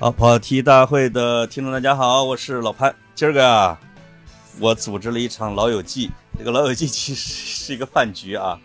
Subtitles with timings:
[0.00, 2.96] 好，跑题大会的听众大家好，我是老潘。
[3.14, 3.78] 今儿个啊，
[4.58, 6.10] 我组织了一场老友记。
[6.38, 8.58] 这个老友记其实是一个饭局啊。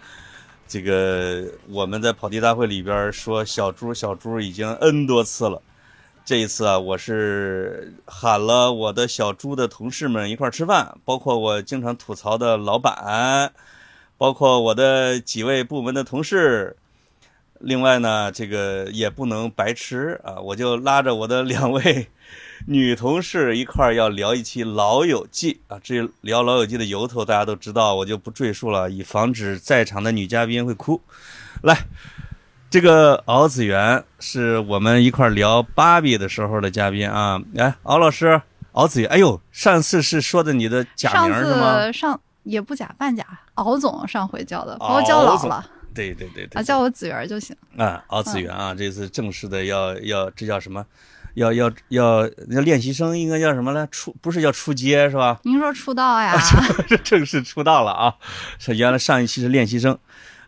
[0.66, 5.62] 这个我们在跑题大会里边说小猪小猪已经 N 多次了。
[6.24, 13.52] 这一次啊，我是喊了我的小猪的同事们一块儿吃饭，包括我经常吐槽的老板，
[14.18, 16.78] 包括我的几位部门的同事。
[17.66, 22.08] 另外呢，这个也不能白吃啊，我就拉着我的两位
[22.68, 25.80] 女同事一块儿要聊一期《老友记》啊。
[25.84, 31.02] 至于聊《老友记》的由头，大家都知道，我就不赘述了，以防止在场的女嘉宾会哭。
[31.62, 31.76] 来。
[32.68, 38.42] 这个敖子元是我们一块聊芭比的时候的嘉宾啊，来，敖老师，
[38.74, 41.90] 敖子元，哎呦，上次是说的你的假名是吗？
[41.92, 45.66] 上也不假，半假，敖总上回叫的，把我叫老了。
[45.96, 47.56] 对对对对，啊，叫我子源就行。
[47.78, 50.86] 啊，敖子源啊，这次正式的要要，这叫什么？
[51.36, 53.86] 要要要，要练习生应该叫什么呢？
[53.92, 55.40] 出不是叫出街是吧？
[55.44, 56.38] 您说出道呀？
[56.88, 58.16] 是正式出道了啊！
[58.58, 59.98] 是原来上一期是练习生。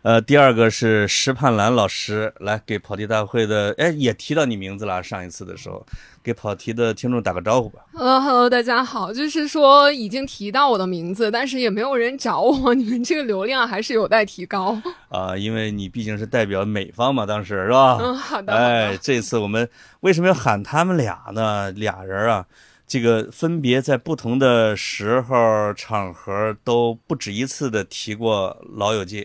[0.02, 5.02] 呃，第二个是石盼兰老师来给跑题大会的，哎，也提到你名字了。
[5.02, 5.84] 上一次的时候，
[6.22, 7.80] 给跑题的听众打个招呼吧。
[7.94, 15.36] 呃，Hello，大家好，就是说已经提到我的名字，但是也没有人找我，你们这个流量还是有待提高 啊。
[15.36, 17.98] 因为你毕竟是代表美方嘛，当时是吧？
[18.00, 18.52] 嗯，好的。
[18.52, 19.68] 哎，这次我们
[20.00, 21.72] 为什么要喊他们俩呢？
[21.72, 22.46] 俩人啊，
[22.86, 29.22] 这个分别在不同的时候场合都不止一次的提过《老友记》。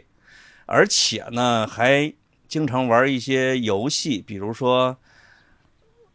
[0.74, 2.12] 而且呢，还
[2.48, 4.98] 经常玩一些游戏，比如说，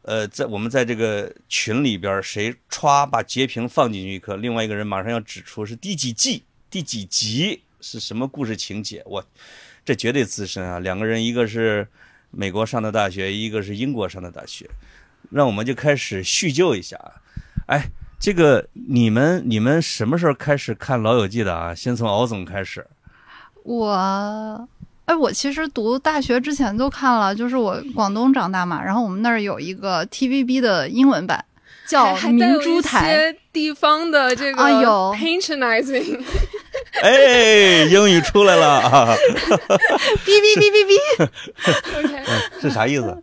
[0.02, 9.00] 呃，在我们在这个群里边，谁歘把截屏放进去一刻，另外一个人马上要指出是第几季、第几集是什么故事情节。
[9.06, 9.24] 我
[9.84, 10.80] 这绝对资深啊！
[10.80, 11.86] 两个人，一个是
[12.32, 14.68] 美国上的大学，一个是英国上的大学，
[15.30, 17.14] 让我们就开始叙旧一下啊。
[17.66, 17.84] 哎，
[18.18, 21.72] 这个你们你们什么时候开始看《老友记》的啊？
[21.72, 22.84] 先从敖总开始。
[23.64, 24.68] 我，
[25.04, 31.44] 哎，我其实读大学之前就看了，就是我广东长大嘛，然后我们那儿有一个 TVB 的英文版，
[31.86, 33.34] 叫明珠台。
[33.50, 36.16] 地方的这个啊有 patronizing，
[37.02, 39.16] 哎，英语出来了啊！
[40.24, 41.28] 哔哔哔哔哔，
[41.98, 42.24] OK，
[42.60, 43.20] 是啥意思？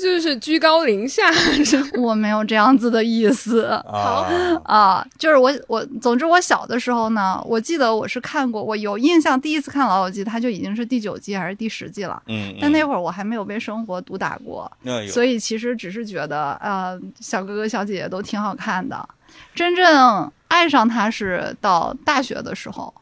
[0.00, 1.22] 就是居高临下，
[1.98, 3.70] 我没有这样子的意思。
[3.86, 4.26] 好
[4.64, 12.20] 啊，就是我我，总之我小的时候呢，我记得我是看过，我有印象，第一次看《老友记》，它就已经是第九季还是第十季了。
[12.26, 12.56] 嗯。
[12.60, 14.70] 但那会儿我还没有被生活毒打过，
[15.08, 19.08] 所以其实只是觉得，呃，小哥哥小姐姐都挺好看的。
[19.54, 22.92] 真正爱上他是到大学的时候。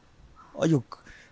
[0.60, 0.82] 哎呦，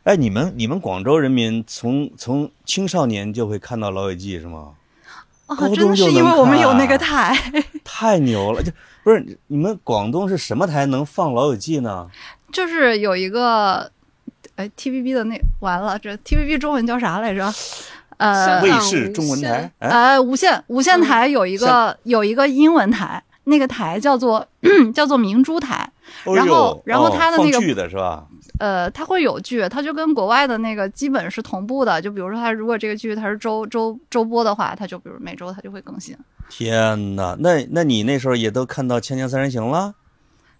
[0.05, 4.71] 哎，你们你们广州人民从从青少年就会看到《老友记》是吗？
[5.57, 7.37] 啊，真的是因为我们有那个台
[7.85, 8.63] 太牛了！
[8.63, 8.71] 就
[9.03, 12.07] 不是你们广东是什么台能放《老友记》呢？
[12.53, 13.91] 就是有一个，
[14.57, 17.53] 哎，TVB 的那完了，这 TVB 中文叫啥来着？
[18.19, 19.71] 呃，卫视中文台。
[19.79, 24.47] 呃，无线无线台有一个有一个英文台，那个台叫做
[24.95, 25.91] 叫做明珠台。
[26.25, 28.27] 然后然后它的那个剧的是吧？
[28.61, 32.01] 呃，它会有剧，它就跟国外的那个基本是同步的。
[32.01, 36.15] 就比如说，它如果这个剧它是周周周播的话，它就比如每周它就会更新。
[36.51, 39.95] 天哪，那那你那时候也都看到《锵锵三人行》了？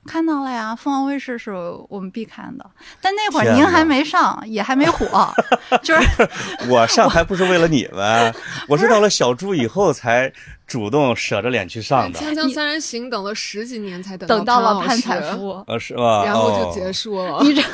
[0.07, 1.53] 看到了呀，凤凰卫视是
[1.89, 2.65] 我们必看的。
[3.01, 5.33] 但那会儿您还没上，也还没火，
[5.83, 6.29] 就是
[6.69, 8.35] 我上还不是为了你们，
[8.67, 10.33] 我是到了小猪以后才。
[10.71, 16.23] 主动舍着脸去上的《锵锵三人行》，等了十几年才等等到了潘采夫，呃，是吧？
[16.25, 17.41] 然后就结束了。
[17.43, 17.69] 你知道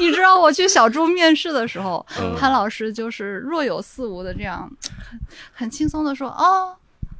[0.00, 2.06] 你知道我去小猪面试的时候，
[2.38, 4.66] 潘老师就是若有似无的这样，
[5.52, 6.74] 很轻松的说：“哦，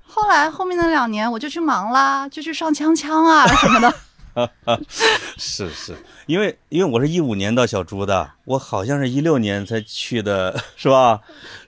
[0.06, 3.94] 后来后面的两年我就去忙啦，就去上锵锵啊什么的。”
[5.38, 5.94] 是是，
[6.26, 11.20] 因为因为我是一五年到小猪的，我好像是一六年才去的，是吧？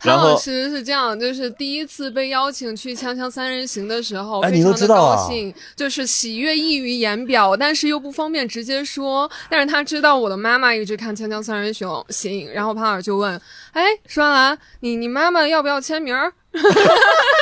[0.02, 9.30] 然后其实是这样，就是第一次被邀请去《锵锵三人行》的时候，非常的高兴，就是喜悦溢于言表，但是又不方便直接说。
[9.48, 13.40] 但是他知道我的妈妈一直看《锵锵三人行》，行，然后潘老师就问
[13.72, 16.14] ：“哎，双兰，你你妈妈要不要签名？”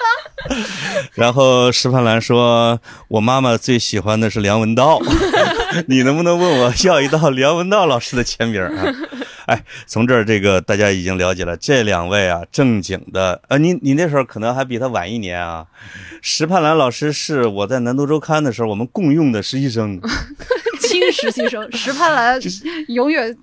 [1.14, 5.00] 然后石盼兰说：“我妈妈最喜欢的是梁文道，
[5.86, 8.94] 你能不能问我要一道梁文道老师的签名啊？”
[9.46, 15.66] 哎，从这儿这个大家已经了解了，这两位啊正经的，呃，你你那时候可能还比他晚一年啊。
[16.22, 20.00] 石盼兰老师是我在南都周刊的时候我们共用的实习生，
[20.80, 22.40] 亲实习生，石盼兰
[22.88, 23.36] 永远。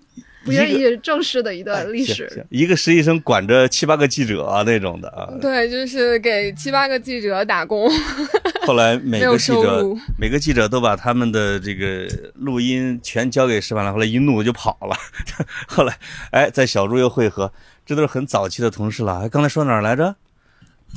[0.47, 2.45] 不愿意正视的一段历史。
[2.49, 5.27] 一个实习生管着七八个记者啊，那种的啊。
[5.41, 7.91] 对，就是给七八个记者打工。
[8.65, 9.85] 后来每个记者
[10.17, 14.95] 每个记者都把他们的这个录音全交给石板了，后来一怒就跑了。
[15.67, 15.93] 后来
[16.31, 17.51] 哎，在小猪又会合，
[17.85, 19.27] 这都是很早期的同事了。
[19.27, 20.15] 刚才说哪儿来着？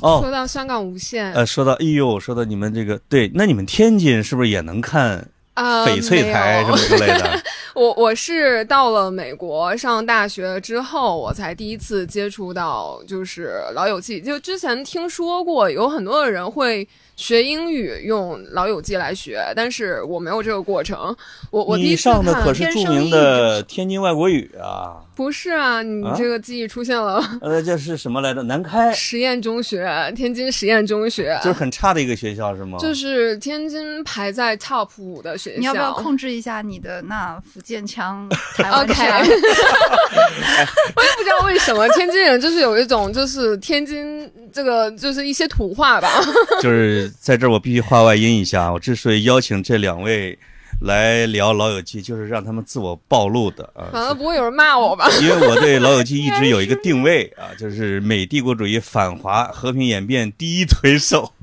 [0.01, 1.33] 哦，说到香港无线。
[1.33, 5.29] 呃，说到哎呦，说到你们这个对，那你们天津是不是也能看？
[5.57, 7.43] 翡翠台什么之类的，
[7.75, 16.87] 我我是到了美国上大学之后，我才第一次接触到就是《老友记》，就之前听说过有很多的人会。
[17.17, 21.15] 学英语用老友记来学，但是我没有这个过程。
[21.51, 25.03] 我我第一次看的可是著名的天津外国语啊。
[25.15, 27.23] 不是啊，你这个记忆出现了。
[27.43, 28.43] 呃，这是什么来着？
[28.45, 32.79] 南开 实验中学，天津实验中学，就是很差的一个学校，是吗？
[32.79, 35.59] 就是天津排在 top 五的学校。
[35.61, 38.27] 你要不要控制一下你的那 福建腔、
[38.57, 39.07] 台湾腔？
[39.21, 46.09] 我也不知道为什么天津人就是有一种就是天津这个就是一些土话吧。
[46.63, 50.39] 就是在这儿我必须话外音一下，我之所以邀请这两位。
[50.83, 53.93] 来聊《老友记》，就是让他们自我暴露的啊！
[53.93, 55.11] 反正不会有人骂我吧？
[55.21, 61.35] 因为我对《老友记》一直有一个定位啊，就是美帝国主义反华、和平演变第一推手，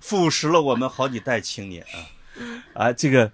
[0.00, 1.98] 腐蚀了我们好几代青年啊！
[2.74, 3.28] 啊，这个，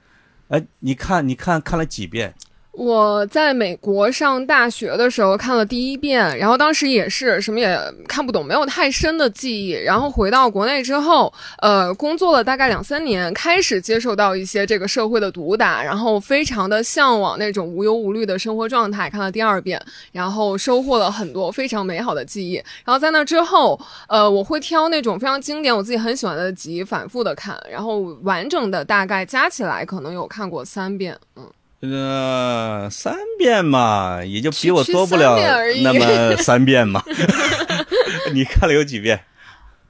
[0.48, 2.34] 哎，你看，你看看了几遍？
[2.76, 9.70] 我在美国上大学的时候看了第一遍，然后当时也是什么也看不懂，没有太深的记忆。
[9.70, 11.32] 然后回到国内之后，
[11.62, 19.08] 呃，工作了大概两三年，开始接受到一些这个社会的毒打，然后非常的向往那种无忧无虑的生活状态。
[19.08, 19.82] 看了第二遍，
[20.12, 22.56] 然后收获了很多非常美好的记忆。
[22.84, 31.42] 然后在那之后，呃，我会挑那种非常经典、我自己很喜欢的集，反复的看，然后完整的大概加起来可能有看过三遍，嗯。
[31.80, 35.36] 呃，三遍嘛，也就比我多不了
[35.82, 37.02] 那么三遍嘛。
[38.32, 39.20] 你看了有几遍？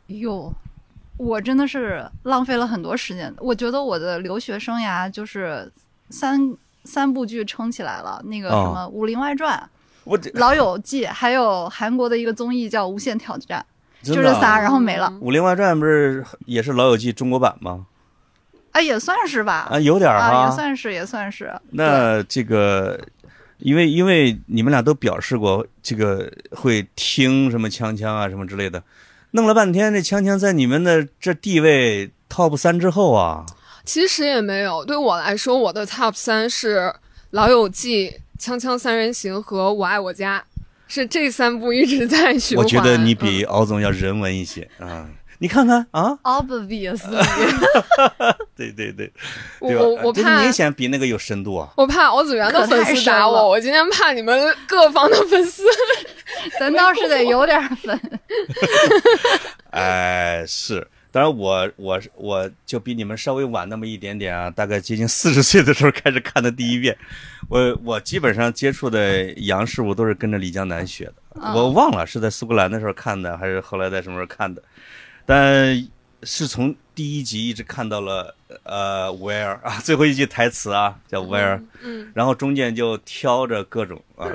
[0.08, 0.52] 哟，
[1.16, 3.32] 我真的是浪费了很多时间。
[3.38, 5.70] 我觉得我的留学生涯就是
[6.10, 6.54] 三
[6.84, 9.56] 三部剧撑起来了，那个什么《武林外传》、
[10.04, 13.64] 《我老友记》，还有韩国的一个综艺叫《无限挑战》，
[14.06, 15.08] 就这仨，然后没了。
[15.20, 17.86] 《武林外传》不是也是《老友记》中国版吗？
[18.76, 19.68] 啊，也算是吧。
[19.70, 21.50] 啊，有点儿啊，也算是，也算是。
[21.70, 23.00] 那这个，
[23.56, 28.82] 因为因为你们俩都表示过这个会听什么锵锵啊什么之类的，
[29.30, 33.46] 弄了半天这锵锵在你们的这地位 top 三之后啊。
[33.86, 36.78] 其实也没有，对我来说，我的 top 三是
[37.30, 38.10] 《老友记》
[38.44, 40.44] 《锵锵三人行》和《我爱我家》，
[40.86, 42.64] 是这三部一直在循环。
[42.64, 45.08] 我觉得你比敖总要人文一些啊。
[45.38, 47.22] 你看看啊，obviously，
[48.56, 49.12] 对对对，
[49.60, 51.68] 我我怕明显比那个有深度啊。
[51.76, 55.62] 我怕敖子元的粉丝打我，我今天怕你们各方的粉丝，
[56.58, 58.00] 咱倒是得有点粉。
[59.70, 66.96] 哎，是，当然我我我就比你们稍微晚那么一点点啊，大概接近四十岁的时候开始看的第一遍。
[67.48, 74.62] 我我基本上接触的杨师傅都是跟着李江南学的，我忘了是在苏格兰的时候看的，还是后来在什么时候看的。
[75.26, 75.86] 但
[76.22, 84.30] 是从第一集一直看到了呃，where 啊， 最后一句台词啊，叫 where，嗯，然后中间就挑着各种啊，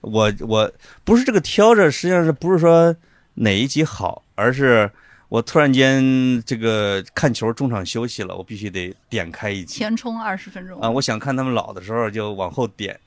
[0.00, 0.70] 我我
[1.04, 2.94] 不是这个挑着，实际上是不是说
[3.34, 4.90] 哪一集好，而是
[5.30, 10.80] 我突然间这个看球中场休息了，我必须得点开一集，填充二十分钟。
[10.80, 12.98] 啊，我想看他们老的时候就往后点。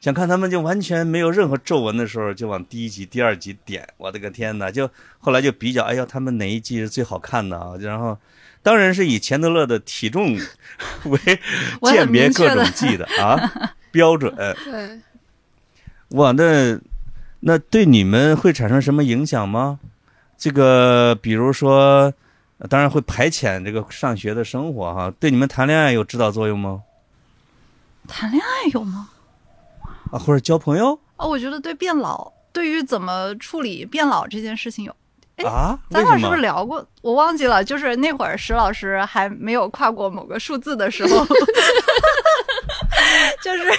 [0.00, 3.86] 想看他们就完全没有任何皱纹的时候，就往第一集、第二集点。
[3.98, 4.70] 我的个天哪！
[4.70, 4.88] 就
[5.18, 7.72] 后来就比较，哎呀，他们哪一季是最好看的啊？
[7.78, 8.16] 然后，
[8.62, 10.34] 当然是以钱德勒的体重
[11.04, 11.18] 为
[11.82, 14.34] 鉴别各种季的啊 标准。
[14.34, 15.00] 对，
[16.18, 16.80] 哇，那
[17.40, 19.78] 那对你们会产生什么影响吗？
[20.38, 22.10] 这个，比如说，
[22.70, 25.12] 当然会排遣这个上学的生活哈。
[25.20, 26.84] 对你们谈恋爱有指导作用吗？
[28.08, 29.10] 谈恋爱有吗？
[30.10, 34.94] 啊，或者交朋友啊，我觉得对变老，对于怎么处理变老这件事情有。
[35.46, 36.86] 啊，咱俩是不是聊过？
[37.00, 41.24] 我忘记了，就是那会儿石老师还没有跨过某个数字的时候，
[43.42, 43.72] 就是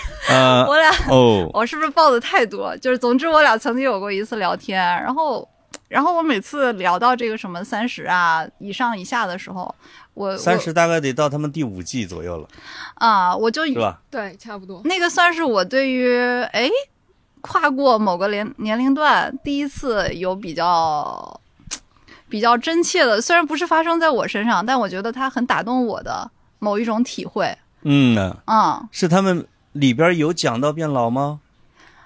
[0.68, 2.76] 我俩哦，我是不是报的太多？
[2.78, 5.48] 就是总之，我俩曾经有过一次聊天，然后，
[5.88, 9.76] 然后我每次聊到这个什么三十啊以上以下的时候，
[10.14, 12.48] 我三十大概得到他们第五季左右了。
[12.96, 14.02] 啊，我就是吧？
[14.10, 14.82] 对，差不多。
[14.86, 16.20] 那个算是我对于
[16.52, 16.70] 哎，
[17.42, 21.42] 跨过某个年年龄段第一次有比较
[22.30, 27.58] 比较真切的，虽然不是发生在我身上，但我觉得它很打动我的某一种体会。
[27.84, 31.40] 嗯，嗯，是他们里边有讲到变老吗？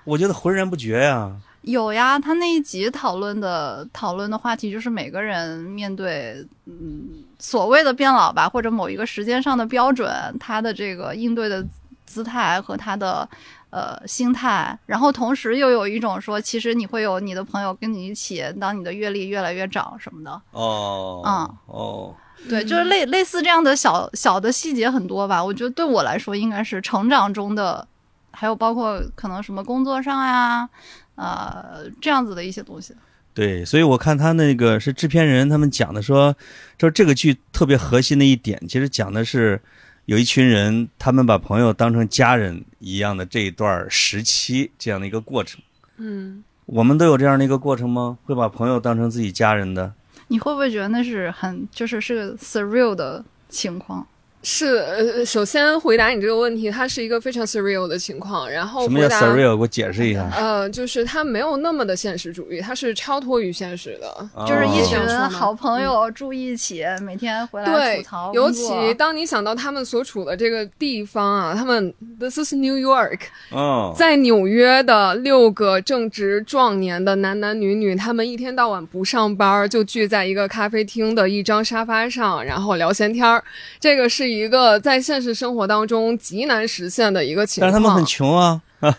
[0.06, 1.36] 我觉得浑然不觉呀。
[1.64, 11.65] 有呀，他那一集讨论的讨论的话题就是每个人面对嗯所谓的变老吧，或者某一个时间上的标准，他的这个应对的
[12.06, 13.27] 姿态和他的
[13.70, 20.42] 呃心态，然后同时又有一种说，其实你会有你的朋友跟你一起，当你的阅历越来越长什么的。
[20.51, 22.15] 哦，嗯，哦，
[22.48, 25.44] 对，就是类类似这样的小小的细节很多吧。
[25.44, 27.88] 我觉得对我来说，应该是成长中的，
[28.32, 30.70] 还有包括可能什么工作上呀。
[31.15, 32.94] 呃，这样子的一些东西，
[33.36, 36.34] 对，所以我看他那个是制片人他们讲的说，
[36.80, 39.62] 说这个剧特别核心的一点，其实讲的是
[40.06, 45.62] 有一群人，他们把朋友当成家人一样的这一段时期这样的一个过程。
[45.98, 48.18] 嗯，我们都有这样的一个过程吗？
[48.24, 49.94] 会把朋友当成自己家人的？
[50.30, 54.08] 你会不会觉得那是很就是是个 surreal 的情况？
[54.48, 58.48] 是呃，首先回答你这个问题，它是一个非常 surreal 的情况。
[58.48, 59.56] 然后什么叫 surreal？
[59.56, 60.30] 给我解释一下。
[60.38, 65.00] 呃，就是它没有那么的现实主义，它是超脱于现实的，就是一群
[65.32, 68.32] 好朋友住一起，每天回来吐槽。
[68.36, 73.22] 尤其当你想到他们所处的这个地方啊，他们 This is New York，
[73.98, 83.44] 在纽约的六个正值壮年的男男女女，他们一天到晚不上班，就聚在一个咖啡厅的一张沙发上，然后聊闲天儿。
[83.80, 84.35] 这个是。
[84.36, 88.62] 一个在现实生活当中极难实现的一个情况，但是他们很穷啊，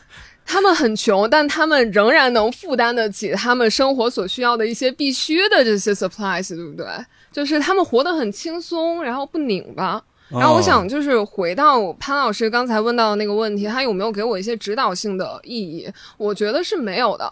[0.46, 6.86] 他们很穷，但他们仍然能负担得起他们生活所需要的一些必须的这些 supplies，对不对？
[7.32, 10.02] 就是他们活得很轻松，然后不拧巴。
[10.28, 15.88] 然后我想就是回到潘老师刚才问到的那个问题，他有没有给我一些指导性的意义？
[16.16, 17.30] 我觉得是没有的。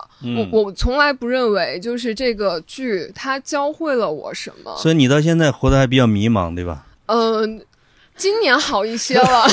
[0.52, 4.76] 我我从来不认为就是这个剧它教会了我什么。
[4.76, 6.86] 所以你到现在活得还比较迷茫，对吧？
[7.06, 7.60] 嗯。
[8.16, 9.46] 今年好一些了，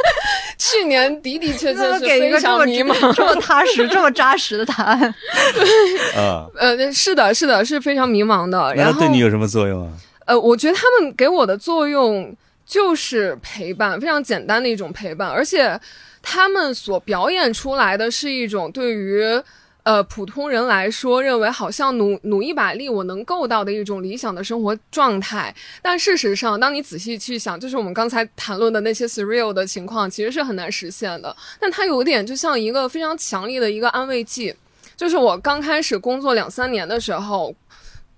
[0.58, 5.14] 去年的的确确是非常迷茫，这么踏实、这么扎实的答案。
[5.54, 8.74] 对， 啊，呃，是的，是的，是非常迷茫的。
[8.74, 9.92] 然后对你有什么作用啊？
[10.26, 12.34] 呃，我觉得他们给我的作用
[12.66, 15.78] 就是陪伴，非常简单的一种陪伴，而且
[16.22, 19.40] 他们所表演出来的是一种对于。
[19.84, 25.54] 呃，普通人来说，认为好像努努一把力，我能够到的一种理想的生活状态。
[25.82, 31.34] 但事实上，当你仔细去想，就是我们刚才谈论的那些 surreal 的情况，其实是很难实现的。
[31.58, 34.54] 但它有点就像一个非常强力的一个安慰剂，
[34.96, 37.54] 就是我刚开始工作两三年的时候。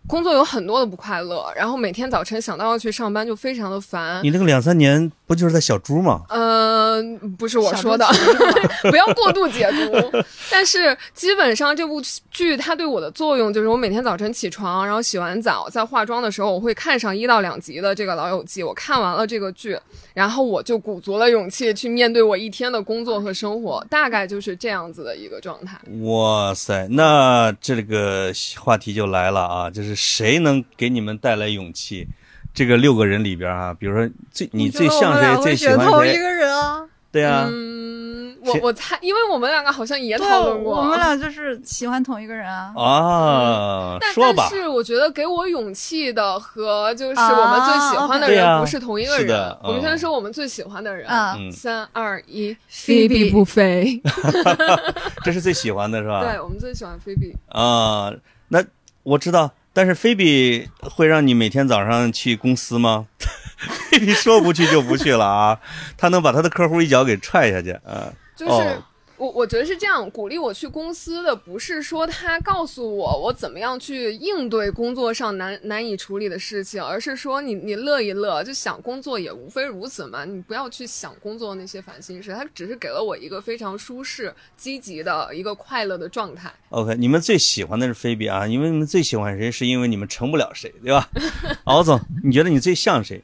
[0.07, 4.23] 工作有很多的不快乐，然后每天早晨想到要去上班就非常的烦。
[4.23, 6.23] 你那个两三年不就是在小猪吗？
[6.29, 7.03] 呃，
[7.39, 8.07] 不是我说的，
[8.91, 10.23] 不要过度解读。
[10.51, 18.63] 但是基本上这部剧它对我的作用就是，我每天早晨起床，然后洗完澡，在化妆的时候，我会看上一到两集的这个《老友记》。
[18.67, 19.79] 我看完了这个剧，
[20.13, 25.79] 然后我就鼓足了勇气去面对我一天的工作和生活，大概就是这样子的一个状态。
[26.03, 28.31] 哇塞，那这个
[28.61, 29.94] 话题就来了啊，就是。
[29.95, 32.07] 谁能给你们带来勇气？
[32.53, 35.43] 这个六个人里边啊，比如说最你最像谁？
[35.43, 35.87] 最喜欢谁？
[35.87, 36.85] 同一个人啊？
[37.11, 37.49] 对啊。
[38.47, 42.75] 我我猜，因为我们两个好像也讨论过，我们俩就是喜欢同一个人啊。
[42.77, 44.47] 啊，说吧。
[44.51, 49.57] 但是我觉得给我勇气的和就是我们最喜欢的人不是同一个人。
[49.63, 51.09] 我们先说我们最喜欢的人。
[51.51, 53.99] 三二一，菲比不飞。
[55.25, 56.21] 这是最喜欢的是吧？
[56.21, 57.35] 对，我们最喜欢菲比。
[57.49, 58.13] 啊，
[58.49, 58.63] 那
[59.03, 59.51] 我知道。
[59.75, 63.07] 但是菲比会让你每天早上去公司吗？
[63.90, 65.59] 菲比说不去就不去了啊！
[65.99, 68.12] 他能把他的客户一脚给踹下去啊！
[68.37, 68.83] 就是。
[69.16, 82.33] 我我觉得是这样，鼓励我去公司的不是说他告诉我我怎么样去应对工作上难难以处理的事情，而是说你你乐一乐，就想工作也无非如此嘛，你不要去想工作那些烦心事。
[82.33, 86.52] 他只是给了我一个非常舒适、积极的一个快乐的状态。
[86.71, 91.09] OK，你们最喜欢的是菲比啊，因为你们最喜欢谁，是因为你们成不了谁，对吧？
[91.64, 93.23] 敖总，你觉得你最像谁？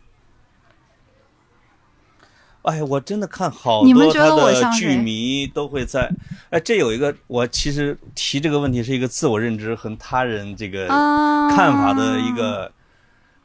[2.62, 6.12] 哎，我真的看好多他的剧迷都会在。
[6.50, 12.70] 哎，这有一个，我其实提这个问题是一个自我认知和他人这个看法的一个，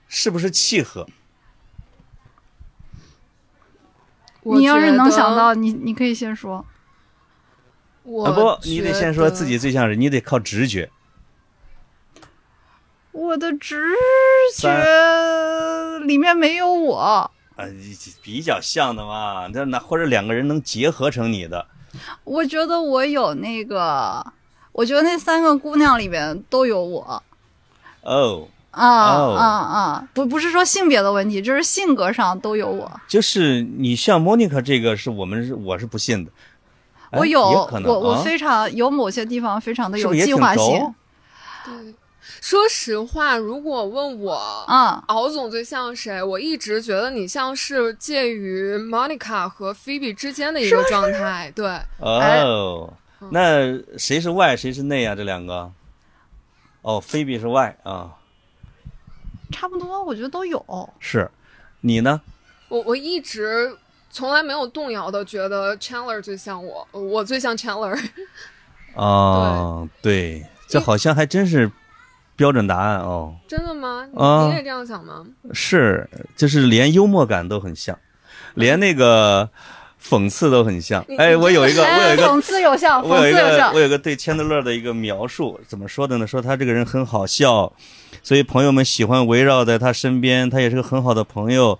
[0.08, 1.08] 是不是契合？
[4.42, 6.66] 你要是能想到，你你可以先说。
[8.04, 10.92] 我不，你得先说自己最像谁，你得靠直觉。
[13.12, 13.94] 我的直
[14.58, 17.32] 觉里面没有我。
[17.56, 17.68] 呃，
[18.22, 21.66] 比较像的嘛，那那或者两个人能结合成你的。
[22.24, 24.26] 我觉得我有那个，
[24.74, 27.24] 我觉得那三个姑娘里边都有我。
[28.02, 30.08] 哦，啊啊啊！
[30.14, 32.92] 不不是说性别的问题，就是性格上都有我。
[33.08, 36.32] 就是你像莫妮卡这个，是我们是我是不信的。
[37.14, 37.42] 我有，
[37.86, 40.94] 我我非常有某些地方非常的有计划性。
[41.64, 41.96] 对，
[42.46, 46.22] 说实话，如果问我，嗯，敖总最像谁？
[46.22, 51.52] 我一直觉得你像是介于 Monica 和 Phoebe 之间的一个状态。
[51.56, 52.94] 对，哦，
[53.32, 55.16] 那谁是外，谁是内啊？
[55.16, 55.72] 这两个？
[56.84, 58.16] 哦，菲比是外啊。
[59.52, 60.64] 差不多，我觉得都有。
[61.00, 61.28] 是，
[61.82, 62.22] 你呢？
[62.68, 63.76] 我我一直
[64.12, 68.00] 从来没有动摇的觉得 Chandler 最像我，我最像 Chandler。
[68.94, 71.72] 啊，对，这好像还真是
[72.36, 73.36] 标准答案哦。
[73.48, 74.08] 真的吗？
[74.50, 75.26] 你也这样想吗？
[75.54, 77.98] 是，就是连幽默感都很像，
[78.56, 79.50] 连那个
[80.04, 81.06] 讽刺都很像。
[81.18, 86.28] 哎，我有一个，我有一个讽刺有效，我有一个，我有个对千德勒的一个描述，怎么说的呢？
[86.28, 87.72] 说他这个人很好笑。
[88.24, 91.78] 所以朋友们喜欢围绕在他身边，他也是个很好的朋友。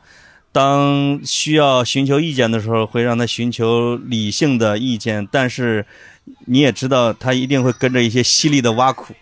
[0.52, 5.28] 当需要寻求意见的时候，会让他寻求理性的意见。
[5.32, 5.86] 但是
[6.46, 9.14] 你也知道，他一定会跟着一些犀利的挖苦。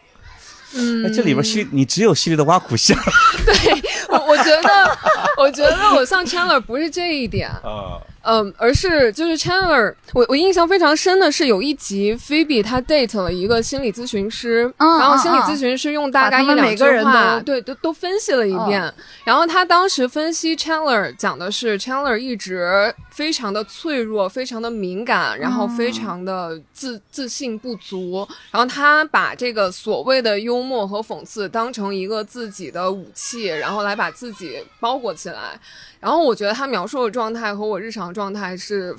[0.76, 2.96] 嗯，这里边犀，你只有犀利的挖苦笑。
[3.46, 4.98] 对，我我觉得，
[5.38, 8.00] 我觉得我上 Chandler 不是这一点啊。
[8.24, 18.94] 嗯，而是就是 Chandler，我我印象非常深的是有一集 Phoebe 她 date 了一个心理咨询师，然后心理咨询师用大概一两句话，对，都都分析了一遍。
[19.26, 28.26] 然后他当时分析 Chandler 讲的是 Chandler 一直非常的脆弱，非常的敏感，然后非常的自自信不足。
[28.52, 35.60] 然后他把这个所谓的幽默和讽刺当成一个自己的武器，然后来把自己包裹起来。
[36.04, 38.94] 然后我觉得他描述的状态和我日常状态是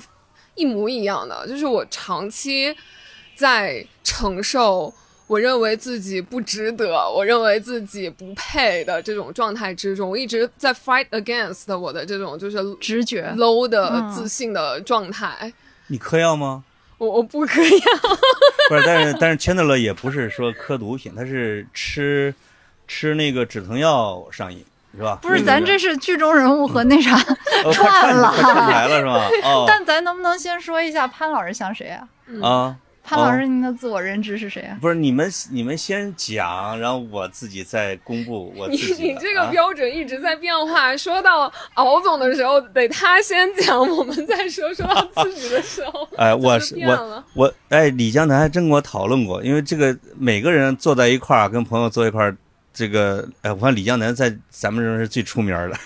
[0.55, 2.75] 一模一样的，就是我长期
[3.35, 4.91] 在承受
[5.27, 15.53] 我认为自己不值得、我认为自己不配的这种状态之中，我一直在 fight against 我的这种就是直觉 low 的自信的状态。
[15.87, 16.63] 你嗑药吗？
[16.97, 17.69] 我我不嗑药。
[18.67, 22.33] 不是，但是但是千德勒也不是说嗑毒品，他是吃
[22.87, 24.65] 吃那个止疼药上瘾。
[24.95, 25.19] 是吧？
[25.21, 27.17] 不是，咱这是剧中人物和那啥
[27.73, 29.29] 串了，串台了是吧？
[29.67, 32.07] 但咱能不能先说一下潘老师像谁啊？
[32.41, 34.77] 啊，潘老师，您的自我认知是谁啊？
[34.81, 38.93] 不是你们，你们先讲，然后我自己再公布我自己。
[39.01, 52.35] 你你这个标准一直在变化，说到敖总的时候得他先讲，我们再说；说到自己的时候， 哎，我是我我哎，李江南还真跟我讨论过，因为这个每个人坐在一块儿，跟朋友坐一块儿。
[52.75, 55.77] 这个，哎，我看李江南在咱们这儿是最出名的。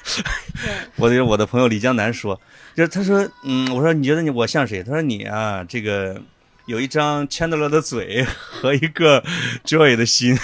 [0.98, 2.40] 我的我的朋友李江南说，
[2.76, 4.82] 就是他说，嗯，我说你觉得你我像谁？
[4.82, 6.20] 他说你啊，这个
[6.66, 9.24] 有一张 Chandler 的嘴和一个
[9.64, 10.36] Joy 的心。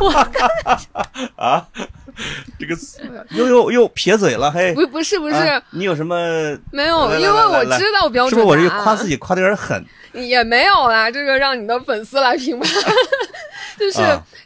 [0.00, 0.10] 我
[1.36, 1.68] 啊，
[2.58, 2.74] 这个
[3.30, 6.58] 又又又撇嘴了，嘿，不不是不是，你有什么？
[6.72, 8.30] 没有，因为我知道标准。
[8.30, 9.84] 是不是我这个夸自己夸的有点狠？
[10.12, 12.70] 也没有啦，这个让你的粉丝来评判。
[13.78, 14.00] 就是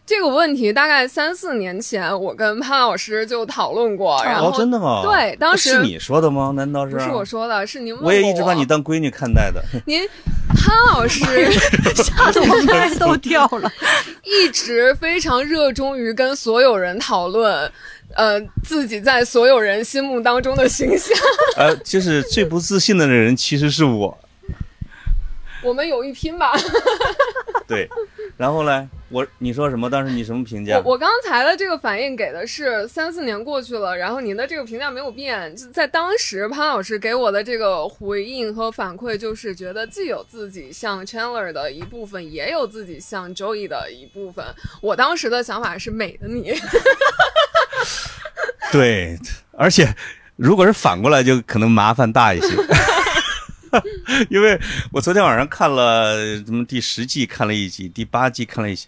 [0.07, 4.23] 这个问题，大概三四年前，我跟潘老师就讨论过。
[4.25, 5.03] 然后真的吗？
[5.05, 6.53] 对，当时是你说的吗？
[6.57, 6.95] 难道是？
[6.95, 8.09] 不是我说的，是您问我。
[8.09, 9.63] 我也一直把你当闺女看待的。
[9.87, 10.07] 您
[10.49, 11.51] 潘老师
[11.95, 13.71] 吓得我麦都掉了。
[14.25, 17.71] 一直非常热衷于跟所有人讨论，
[18.15, 21.17] 呃，自己在所有人心目当中的形象。
[21.57, 24.19] 呃，就是最不自信的人其实是我。
[25.63, 26.53] 我们有一拼吧。
[27.67, 27.89] 对，
[28.39, 28.89] 然后呢？
[29.11, 29.91] 我你说什么？
[29.91, 30.77] 当时你什么评价？
[30.85, 35.57] 我我刚才的这个反应给的是三四年过去了，然后您的这个评价没有变。
[35.57, 44.45] 就在当时，潘老师给我的这个回应和反馈就是觉得既有自己像 Chandler 的一部分，也有自己像 Joey 的一部分。
[44.81, 46.55] 我当时的想法是美的你。
[48.71, 49.19] 对，
[49.53, 49.89] 而且
[50.37, 52.49] 如果是反过来，就可能麻烦大一些。
[54.31, 54.59] 因为
[54.93, 58.87] 我昨天晚上看了什么第十季看了一集，第八季看了一集，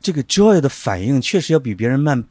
[0.00, 2.22] 这个 Joy 的反应确实要比别人慢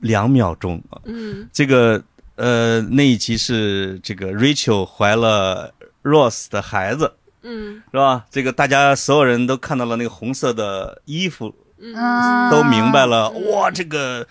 [0.00, 2.02] 两秒钟嗯，这个
[2.36, 8.26] 呃那一集是这个 Rachel 怀了 Ross 的孩子，嗯，是吧？
[8.30, 13.30] 这个大家所有人都看到了那个红色的衣服，嗯，都明白了。
[13.30, 14.26] 哇，这个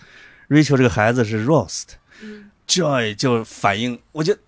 [0.48, 1.94] Rachel 这个孩子是 Ross 的
[2.66, 4.40] ，Joy 就反应，我觉得。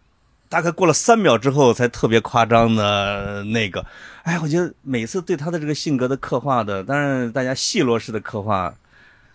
[0.57, 3.85] 大概过了三秒之后，才特别夸张的那个，
[4.23, 8.75] 哎，我觉得每次对他的这个性格的刻画的，当然大家细落式的刻画，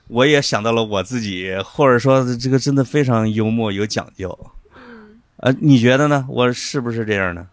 [0.07, 4.36] 我也想到了我自己，或者说这个真的非常幽默有讲究。
[4.73, 6.25] 嗯，呃，你觉得呢？
[6.27, 7.47] 我是不是这样呢？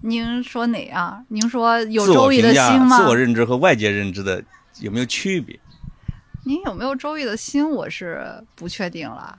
[0.00, 1.24] 您说哪样？
[1.28, 2.96] 您说有周易的心吗？
[2.96, 4.42] 自我认知和外界认知的
[4.80, 5.56] 有没有区别？
[6.42, 7.70] 您有没有周易的心？
[7.70, 9.38] 我是不确定了。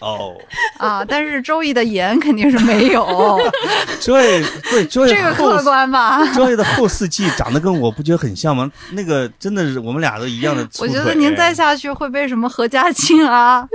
[0.00, 0.36] 哦，
[0.78, 3.40] 啊，但是周易的颜肯定是没有。
[4.00, 6.24] 周易对周易这个客观吧？
[6.32, 8.70] 周易的后四季长得跟我不觉得很像吗？
[8.92, 13.66] 那个真的是我们俩都一样的我觉得您再下去会被什么何家劲啊，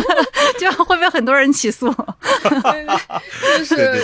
[0.60, 1.92] 就会被很多人起诉。
[3.56, 3.98] 就是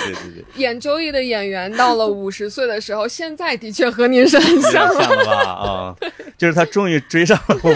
[0.54, 5.32] 演周易的演员到了五十岁的时候，现在的确和您是很像了吧？
[5.44, 5.94] 啊，
[6.38, 7.70] 就是他终于追上了我，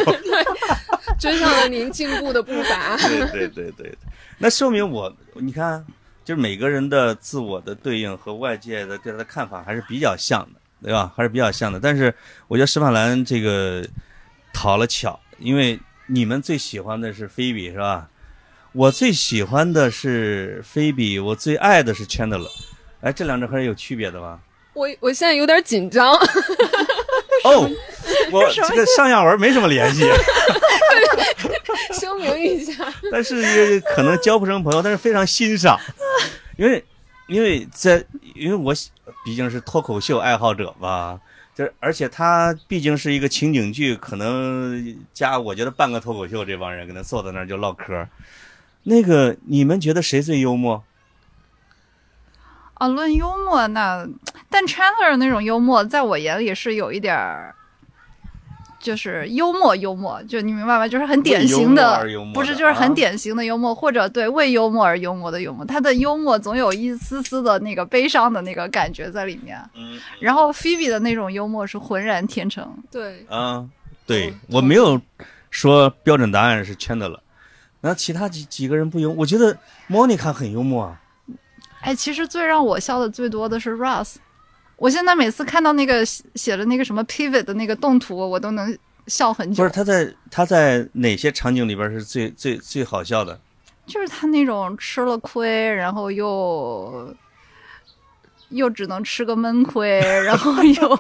[1.22, 2.96] 追上了您进步的步伐。
[3.06, 3.94] 对对对对，
[4.38, 5.87] 那说明我，你看，
[6.24, 11.12] 就是每个人的自我的对应和外界的对他的看法还是比较像的，对吧？
[11.16, 11.78] 还是比较像的。
[11.78, 12.12] 但是
[12.48, 13.87] 我觉得施法兰这个
[14.52, 18.08] 讨了巧，因为你们最喜欢的是菲比，是吧？
[18.72, 22.50] 我最喜欢的是菲比，我最爱的是 Chandler。
[23.00, 24.40] 哎，这两者还是有区别的吧？
[24.72, 26.12] 我我现在有点紧张。
[27.44, 27.70] 哦，
[28.32, 30.02] 我这个上下文没什么联系。
[31.92, 32.92] 声明一下。
[33.11, 35.78] 但是可能交不成朋友，但是非常欣赏，
[36.57, 36.85] 因为
[37.28, 38.74] 因为在因为我
[39.24, 41.20] 毕竟是脱口秀爱好者吧，
[41.55, 48.07] 就是而且他毕竟是一个情景剧，可能加我觉得半个脱口秀，这帮人跟他坐在那儿就唠嗑。
[48.85, 50.83] 那个你们觉得谁最幽默？
[52.74, 54.05] 啊，论幽默那，
[54.50, 57.55] 但 Chandler 那种幽默，在我眼里是有一点儿，
[58.82, 60.88] 就是幽默幽默，就你明白吗？
[60.88, 65.64] 就是很典型的，不是，就是很典型的幽默，或者对为幽默而幽默的幽默。
[65.64, 69.56] 他的幽默总有一丝丝的那个悲伤的那个感觉在里面。
[69.74, 70.00] 嗯。
[70.18, 72.76] 然后 Phoebe 的那种幽默是浑然天成。
[72.90, 73.24] 对。
[73.28, 73.64] 啊，
[74.04, 75.00] 对我没有
[75.48, 77.20] 说标准答案是 Chandler。
[77.80, 79.10] 那其他几几个人不幽？
[79.10, 79.56] 我觉得
[79.88, 81.00] Monica 很幽默啊。
[81.82, 84.16] 哎，其实最让我笑的最多的是 Russ。
[84.82, 89.62] 我现在每次看到那个写的那个什么 Pivot 的那个动图，我都能笑很久。
[89.62, 93.38] 不是他在他在哪些场景里边是最最最好笑的？
[93.86, 97.14] 就是他那种吃了亏，然后又
[98.48, 100.98] 又只能吃个闷亏，然后又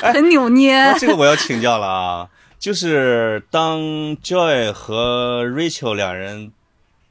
[0.12, 0.94] 很扭捏。
[0.98, 2.28] 这个我要请教了啊。
[2.58, 3.80] 就是当
[4.18, 6.52] Joy 和 Rachel 两人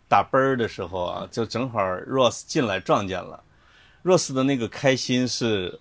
[0.08, 3.42] 打啵儿的时候啊，就正好 Ross 进来撞见了。
[4.02, 5.80] 若斯的那个开心是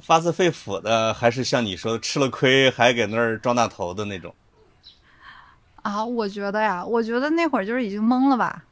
[0.00, 4.34] 发自肺腑的，还是像你说的吃了亏还给那儿装大头的那种？
[5.82, 8.64] 啊，我觉得呀，我觉得那会儿就是已经懵了吧。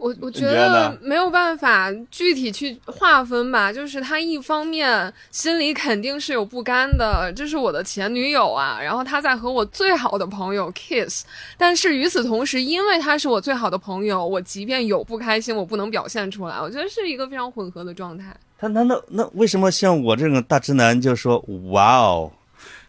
[0.00, 11.26] 我我觉得没有办法具体去划分吧，就是他一方面心里肯定是有不甘的，这是我的前女友啊，然后他在和我最好的朋友 kiss，
[11.58, 18.34] 但是与此同时，因为他是我最好的朋友，我即便有不开心，我不能表现出来，我觉得是一个非常混合的状态。
[18.58, 21.38] 他难道那为什么像我这种大直男就说
[21.70, 22.32] 哇哦，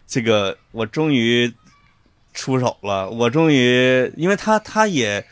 [0.06, 1.52] 这个我终于
[2.32, 5.22] 出手了，我终于，因为他他也。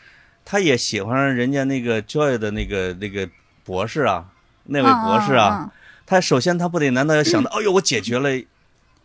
[0.43, 3.29] 他也喜欢上人家那个 Joy 的那个那个
[3.63, 4.25] 博士啊，
[4.65, 5.71] 那位博士啊，
[6.05, 8.29] 他首先他不得难道要想到，哎呦，我解决了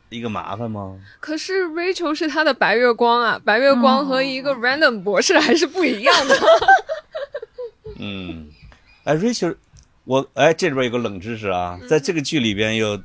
[0.09, 0.99] 一个麻烦吗？
[1.21, 6.37] 可是 Rachel 是他的白月光啊，白月光和一个 random 博士还是不一样的。
[7.99, 8.49] 嗯，
[9.05, 9.57] 哎，Rachel，
[10.05, 13.03] 我哎这里边有个冷知识啊，在这个剧里边有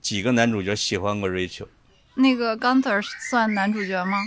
[0.00, 1.66] 几个男主角喜欢过 Rachel？
[2.14, 4.18] 那个 Gunter 算男主角吗？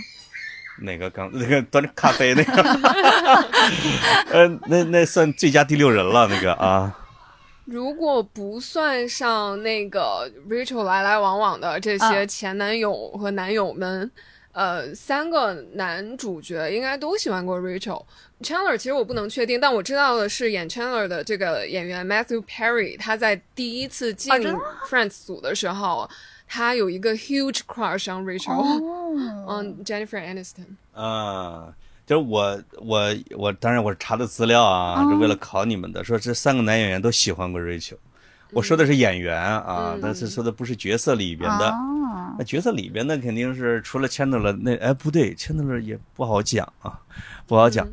[0.82, 2.62] 哪个刚 那个端着咖啡那个，
[4.30, 6.96] 呃，那那算最佳第六人了那个啊。
[7.64, 14.10] 如果不算上那个 Rachel 来来往往的这些前男友和男友们，
[14.52, 18.02] 呃，三个男主角应该都喜欢过 Rachel。
[18.40, 24.32] Chandler 其实我不能确定，但我知道的是演 Chandler 的这个演员 Matthew Perry，他在第一次进
[24.88, 26.08] Friends 组的时候。
[26.48, 28.62] 他有一个 huge crush on Rachel
[29.46, 30.64] on，Jennifer Aniston。
[30.92, 31.72] 啊，
[32.06, 36.02] 就是我我我，当然我是查的资料啊，是为了考你们的。
[36.02, 37.98] 说这三个男演员都喜欢过 Rachel，
[38.52, 41.74] 我说的是演员啊，但是说的不是角色里边的。
[42.38, 46.98] 那角色里边的肯定是除了 Chandler 那哎不对，Chandler 也不好讲啊，
[47.46, 47.86] 不好讲。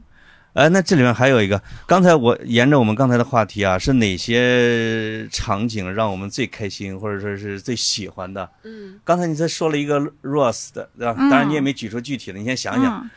[0.56, 8.50] 哎，那这里面还有一个，刚才我沿着我们刚才的话题啊，是哪些场景让我们最开心，或者说是最喜欢的？
[8.64, 11.14] 嗯，刚才你才说了一个 Rose 的，对吧？
[11.14, 13.10] 当然你也没举出具体的，你先想想。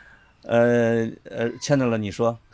[0.43, 2.39] 呃呃，牵到了，你说。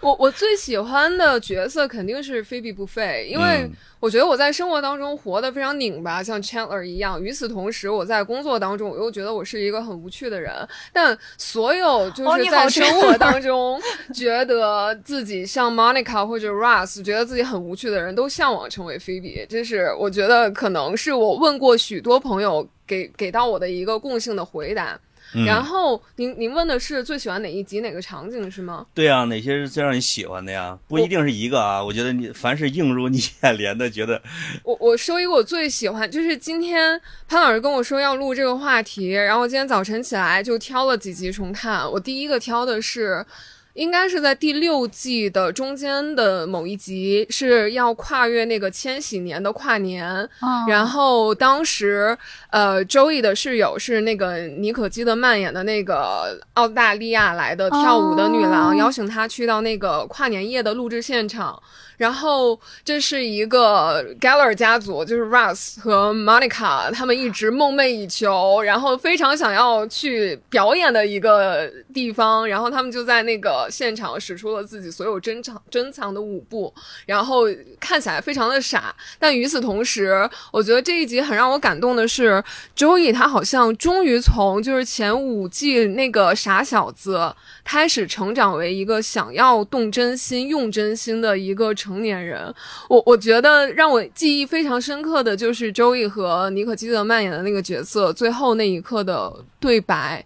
[0.00, 3.68] 我我最喜欢的角色肯定是菲比·布费，因为
[4.00, 7.22] 我觉得我在生活当中活得非常拧巴，像 Chandler 一样。
[7.22, 10.52] 与此同时，我在工作当中，我又觉得我是一个很无趣的人。
[10.90, 13.78] 但所有就是在生活当中
[14.14, 19.44] 觉得自己像 Monica 或者 Russ，觉得自己很无趣的人都向往成为菲比。
[19.48, 24.98] 这是我觉得可能是我问过许多朋友给给到我的一个共性的回答。
[25.46, 28.86] 然后您您问的是最喜欢哪一集哪个场景是吗？
[28.94, 30.78] 对啊，哪些是最让你喜欢的呀？
[30.88, 34.20] 不一定是一个啊，我觉得你凡是映入你 眼帘的，觉得
[34.64, 41.90] 我我说一个我最喜欢，就是今天潘老师跟我说要录这个话题，然后今天早晨起来就挑了几集重看。
[41.90, 43.24] 我第一个挑的是。
[43.74, 50.28] 应该是在第六季的中间的某一集，是要跨越那个千禧年的跨年，
[50.68, 52.16] 然后当时
[52.50, 61.62] 呃，周易的室友是那个妮可基德曼演的那个澳大利亚来的跳舞的女郎，邀请她去到那个跨年夜的录制现场。
[62.00, 72.48] 然后这是一个 Geller 家族，就是 Russ 和 Monica 他们一直梦寐以求，然后非常想要去表演的一个地方。
[72.48, 76.72] 然后他们就在那个现场使出了自己所有珍藏珍藏的舞步，
[77.04, 77.42] 然后
[77.78, 78.96] 看起来非常的傻。
[79.18, 82.42] 但与此同时，我觉得这一集很让我感动的是
[82.74, 87.30] ，Joey 他好像终于从就是前五季那个傻小子。
[87.70, 92.52] 开始成长为一个想要动真心、用真心的一个成年人。
[92.88, 100.24] 我我觉得让我记忆非常深刻的就是周易和妮可基德曼演的那个角色，最后那一刻的对白，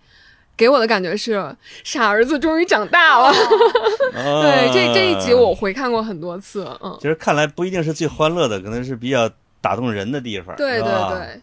[0.56, 3.30] 给我的感觉是傻儿子终于长大了。
[4.10, 6.66] 对，这这一集我回看过很多次。
[6.82, 9.30] 嗯，其实看来不一定是最欢乐的，可能是比较
[9.60, 10.56] 打动人的地方。
[10.56, 11.42] 对对对。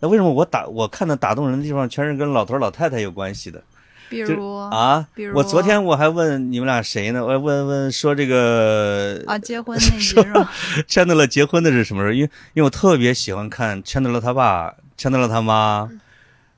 [0.00, 3.62] 那为什么我打我看的打动人的地方全是跟老头老太太有关系的？
[4.08, 7.24] 比如啊，比如我昨天我还问你们俩谁呢？
[7.24, 10.50] 我问问说这个啊，结婚 那集是吧
[10.88, 12.12] ？Chandler 结婚的是什么时候？
[12.12, 15.90] 因为因为我特别喜欢看 Chandler 他爸、Chandler 他妈，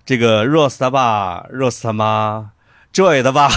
[0.06, 2.52] 这个 Rose 他爸、Rose 他妈、
[2.92, 3.48] Joy 他爸，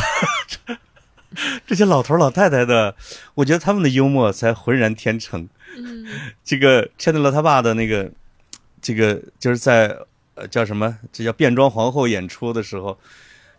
[1.67, 2.95] 这些老头老太太的，
[3.35, 5.47] 我觉得他们的幽默才浑然天成。
[5.77, 6.05] 嗯，
[6.43, 8.11] 这个 Chandler 他爸的那个，
[8.81, 9.97] 这个就是在
[10.35, 10.97] 呃叫什么？
[11.11, 12.97] 这叫变装皇后演出的时候。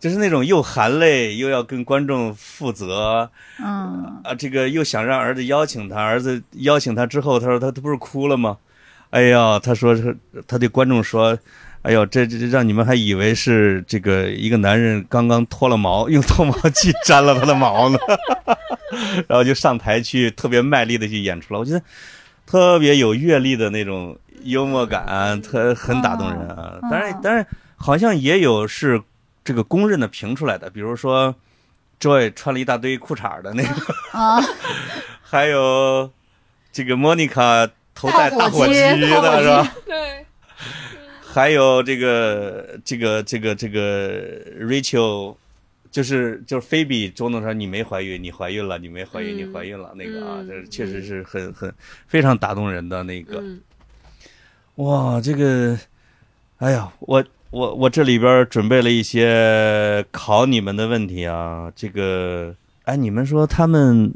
[0.05, 8.59] 就是那种又含泪又要跟观众负责，嗯啊，这个又想让儿子邀请他，儿子邀请他之后，他说他他不是哭了吗？
[9.09, 10.15] 哎呀，他说是
[10.47, 11.39] 他对观众说，
[11.81, 17.99] 哎呦，这这让你们还以为是这个一个男人刚刚脱了毛，用脱毛器粘了他的毛呢，
[19.27, 21.61] 然后就上台去特别卖力的去演出了。
[21.61, 21.81] 我觉得
[22.45, 26.77] 特别有阅历的那种幽默感，特很打动人啊。
[26.91, 29.01] 当然，当然好像也有是。
[29.45, 31.35] 这个公认的评出来的，比如说
[32.01, 34.41] ，Joy 穿了一大堆裤衩的那个，啊，
[35.23, 36.11] 还有
[36.73, 38.97] 这个 Monica 头戴打火机的
[39.43, 39.75] 是吧？
[39.85, 40.25] 对，
[41.23, 44.19] 还有这个这个这个这个
[44.61, 45.37] Rachel，
[45.91, 51.71] 就是就是菲比，周董说你没怀孕，你怀孕了，你没怀孕，你怀孕了，那个啊，这确实是很很
[52.07, 53.45] 非常打动人的那个，
[54.77, 55.79] 哇，这个，
[56.61, 57.23] 哎呀，我。
[57.55, 64.13] 我我这里边准备了一些考你们的问题啊，这个，哎，你们说他们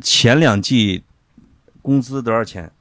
[0.00, 1.04] 前两季
[1.82, 2.72] 工资多少钱？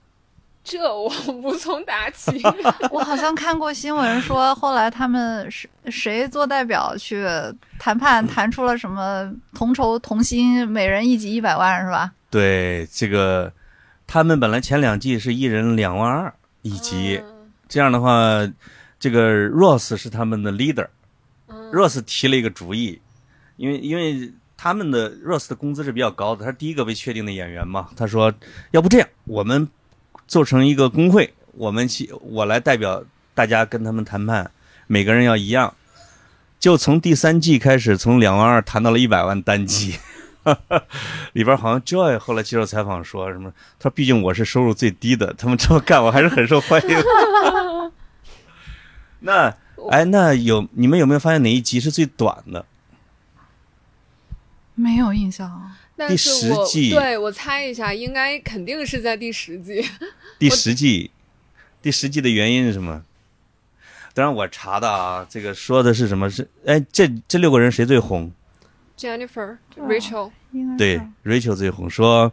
[0.64, 2.42] 这我无从答起。
[2.92, 7.26] 我好像看过新闻说，后来他们谁谁做代表去
[7.78, 12.14] 谈判，谈出了什么同酬同薪，每人一集一百万，是吧？
[12.30, 13.52] 对，这个
[14.08, 17.22] 他们本来前两季是一人两万二一集，
[17.68, 18.50] 这样的话。
[19.00, 23.00] 这个 Ross 是他们的 leader，Ross 提了一个主意，
[23.56, 27.88] 因为因为他们的 Ross 的工资是比较高的，他是第一个被确定的演员嘛。
[27.96, 28.34] 他说，
[28.72, 29.68] 要不这样，我们
[30.28, 33.02] 做成一个工会，我们去我来代表
[33.34, 34.52] 大家跟他们谈判，
[34.88, 35.74] 每个人要一样。
[36.60, 39.98] 就从第三季开始，从两万二谈到了一百万单季，
[41.32, 46.90] 里边好像 Joy 后来接受采访说什么，他说毕竟我是收入最低的，他们这么干我还是很受欢迎。
[49.20, 49.56] 那
[49.90, 52.66] 哎，那有你们有没有发现哪一集是最短的？
[54.76, 55.72] 没有印象。
[56.08, 59.86] 第十季，对我猜一下，应该肯定是在第十季。
[60.38, 61.12] 第十季，
[61.82, 63.04] 第十季的原因是什么？
[64.14, 66.30] 当然我查的啊，这个说的是什么？
[66.30, 68.32] 是哎，这这六个人谁最红
[69.00, 70.32] ？Jennifer、Rachel。
[70.78, 71.90] 对，Rachel 最红。
[71.90, 72.32] 说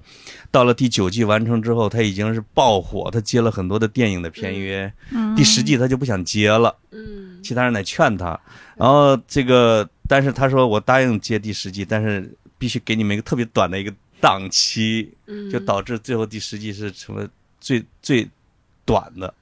[0.51, 4.91] 到了第九季完成之后，他已经是爆火，他接了很多的电影的片约。
[5.37, 6.75] 第十季他就不想接了。
[6.91, 8.39] 嗯，其他人来劝他，
[8.75, 15.13] 然后这个，但是他说我答应接第十季，但是必须给你们一个特别短的一个档期。
[15.27, 17.29] 嗯，就导致最后第十季是成了
[17.61, 18.27] 最最
[18.87, 19.33] 短的，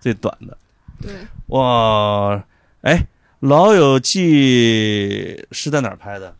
[0.00, 0.56] 最短的。
[1.02, 1.12] 对，
[1.48, 2.42] 哇，
[2.80, 2.96] 哎，
[3.40, 6.34] 《老友记》是在哪儿拍的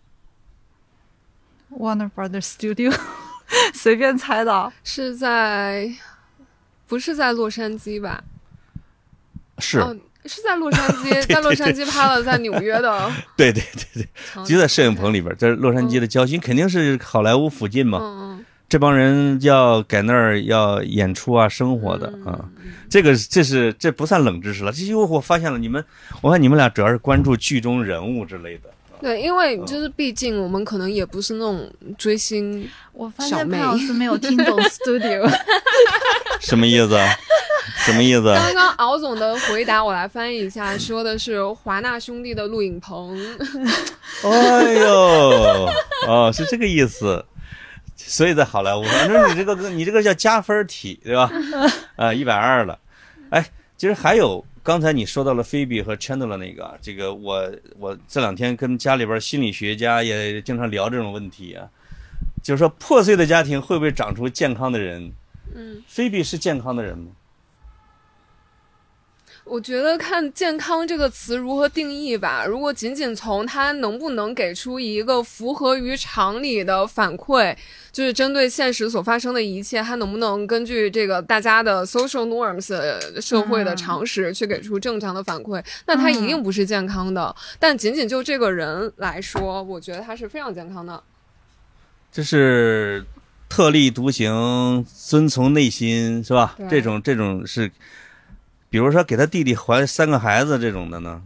[1.71, 2.95] ？Warner Brothers Studio，
[3.75, 5.91] 随便猜的，是在，
[6.87, 8.23] 不是在洛杉矶吧？
[9.59, 9.79] 是
[10.25, 13.11] 是在洛杉矶， 在洛杉矶拍了，在纽约的。
[13.37, 13.63] 对对
[13.95, 17.99] 对对，就在摄影棚里边，在洛杉矶的郊区，肯定是好莱坞附近嘛。
[18.01, 18.45] 嗯嗯。
[18.69, 22.45] 这帮人要在那儿要演出啊，生活的啊，
[22.91, 24.71] 这个这是这不算冷知识了。
[24.71, 25.83] 这就我发现了，你们
[26.21, 28.69] 我看你们俩主要是关注剧中人物之类的。
[29.01, 32.69] 对，因为就是毕竟我们可能也不是那种追星。
[32.93, 35.31] 我发现潘老师没有听懂 studio，
[36.41, 36.99] 什么意思？
[37.85, 38.25] 什么意思？
[38.35, 43.17] 刚刚敖总的回答我来翻译一下，说的是华纳兄弟的录影棚。
[44.25, 45.69] 哎呦，
[46.09, 47.25] 哦，是这个意思。
[47.97, 51.31] 所以在好莱坞，反正你这个你这个叫加分题，对吧？
[51.97, 52.79] 啊，一百二了。
[53.31, 53.45] 哎，
[53.77, 61.69] 其实还有刚才你说到了菲比和 Chandler 那个，这个我我这两天跟家里边心理学家也经常聊这种问题啊，
[62.43, 65.13] 就是说破碎的家庭会不会长出健康的人？
[65.55, 67.13] 嗯，菲比是健康的人吗？
[69.49, 72.45] 我觉得看“健康”这个词如何定义吧。
[72.47, 77.57] 如果仅仅从它能不能给出一个符合于常理的反馈，
[77.91, 87.35] 就是针对现实所发生的一切，它能不能根据这个大家的 social norms 社会的常识去给出正常的反馈，那它一定不是健康的。
[87.59, 91.03] 但仅仅就这个人来说，我觉得他是非常健康的。
[92.13, 93.05] 这是
[93.49, 96.57] 特立独行、遵从内心，是吧？
[96.69, 97.71] 这种这种是。
[98.71, 101.23] 比如说给他弟弟怀三个孩子这种的呢，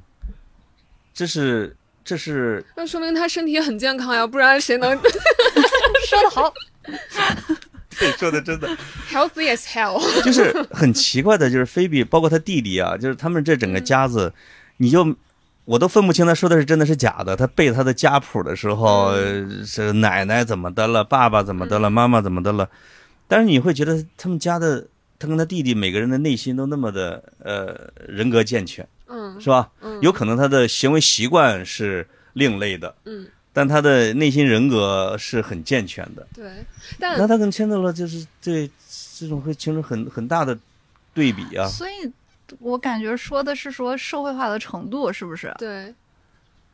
[1.13, 4.93] 这是这是那说明他身体很健康呀，不然谁能
[6.07, 6.53] 说的好？
[7.99, 8.69] 对，说的真的
[9.11, 10.01] healthy as hell。
[10.23, 14.33] 就是很奇怪的，就是菲比包括他弟弟啊，就是他们这整个家子，
[14.79, 15.15] 你就
[15.65, 17.37] 我都分不清他说的是真的是假的。
[17.37, 19.13] 他背他的家谱的时候，
[19.67, 22.69] 是奶奶怎么的了，爸爸怎么的了，妈妈怎么的了，
[23.29, 24.87] 但是你会觉得他们家的。
[25.23, 29.71] 他跟他弟弟每个人的内心都那么的呃人格健全，嗯，是吧？
[29.81, 36.27] 嗯，有可能他的行为习惯是另类的，嗯，但他的内心人格是很健全的。
[36.35, 36.51] 对，
[36.99, 38.69] 但那他跟签到了就是对
[39.17, 40.59] 这种会形成很很大的
[41.15, 41.69] 对比啊。
[41.69, 42.13] 所以
[42.59, 45.55] 我感觉说的是说社会化的程度是不是？
[45.57, 45.95] 对，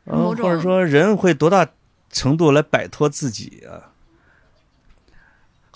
[0.05, 1.69] 或者说人会多大
[2.11, 3.93] 程度来摆脱自己啊？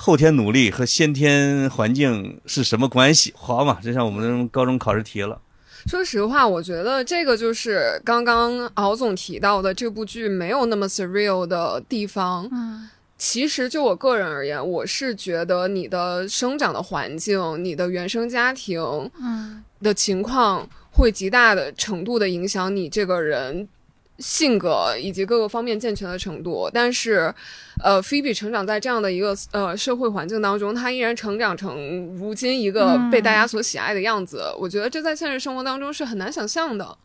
[0.06, 3.34] 后天努力和先天环境是什么关系？
[3.38, 5.40] 好嘛，就像我们高中考试题了。
[5.86, 12.46] 说实话，我觉得这个就是刚刚敖总提到的这部剧没有那么 surreal 的地方。
[12.52, 18.82] 嗯，其实就我个人而言，我是觉得你的生长的环境、你的原生家庭，
[19.22, 23.66] 嗯，的情况会极大的程度的影响你这个人。
[24.20, 27.34] 性格以及各个方面健全的程度，但是，
[27.84, 31.76] 呃，菲比成长在这样的一个呃社会环境当中，他依然成长成
[32.16, 34.54] 如今一个被大家所喜爱的样子。
[34.60, 36.98] 我觉得这在现实生活当中是很难想象的。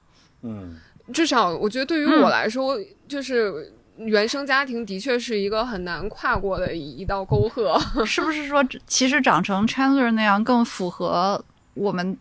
[0.42, 0.76] 嗯，
[1.12, 7.80] 至少我觉得对于我来说，就是原生家庭的确是一个很难跨过的一道沟壑。
[8.04, 11.42] 是不是说，其实长成 Chandler 那样更符合
[11.72, 12.16] 我们？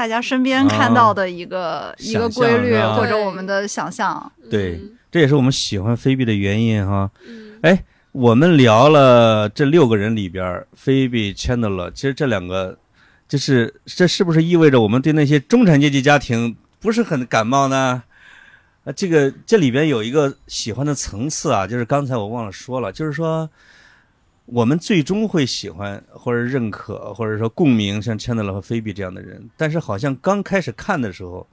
[0.00, 4.80] 大家身边看到的一个一个规律，或者我们的想象，对，
[5.12, 7.10] 这也是我们喜欢菲比的原因哈。
[7.60, 12.78] 哎，我们聊了这六个人里边，菲比、Chandler，其实这两个，
[13.28, 18.02] 就是这是不是意味着我们对那些中产阶级家庭不是很感冒呢？
[18.84, 23.50] 啊，这个这里边有一个喜欢的层次啊，就是刚才我忘了说了，就是说。
[24.52, 31.46] 我们最终会喜欢或者认可或者说共鸣像 Chandler 和菲比这样的人，但是好像刚开始看的时候，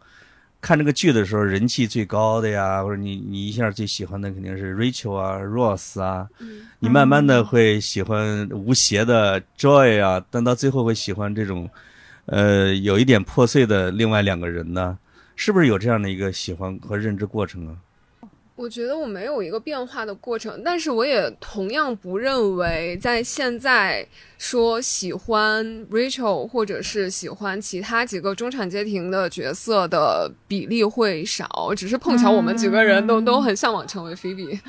[0.60, 6.28] 看这个剧的时候人气最高的呀，或者你你一下最喜欢的肯定是 Rachel 啊，Ross 啊，
[6.80, 11.70] 你慢慢的会喜欢无邪的 Joy 啊，但到最后会喜欢这种，
[12.26, 14.98] 呃，有一点破碎的另外两个人呢，
[15.36, 17.76] 是不是有这样的一个喜欢和认知过程啊？
[18.58, 24.06] 我觉得我没有一个变化的过程，但是我也同样不认为在现在
[24.40, 34.60] 说喜欢 Rachel 或者是喜欢其他几个中产阶庭的角色的比例会少，只是碰巧我们几个人都都很向往成为 Phoebe。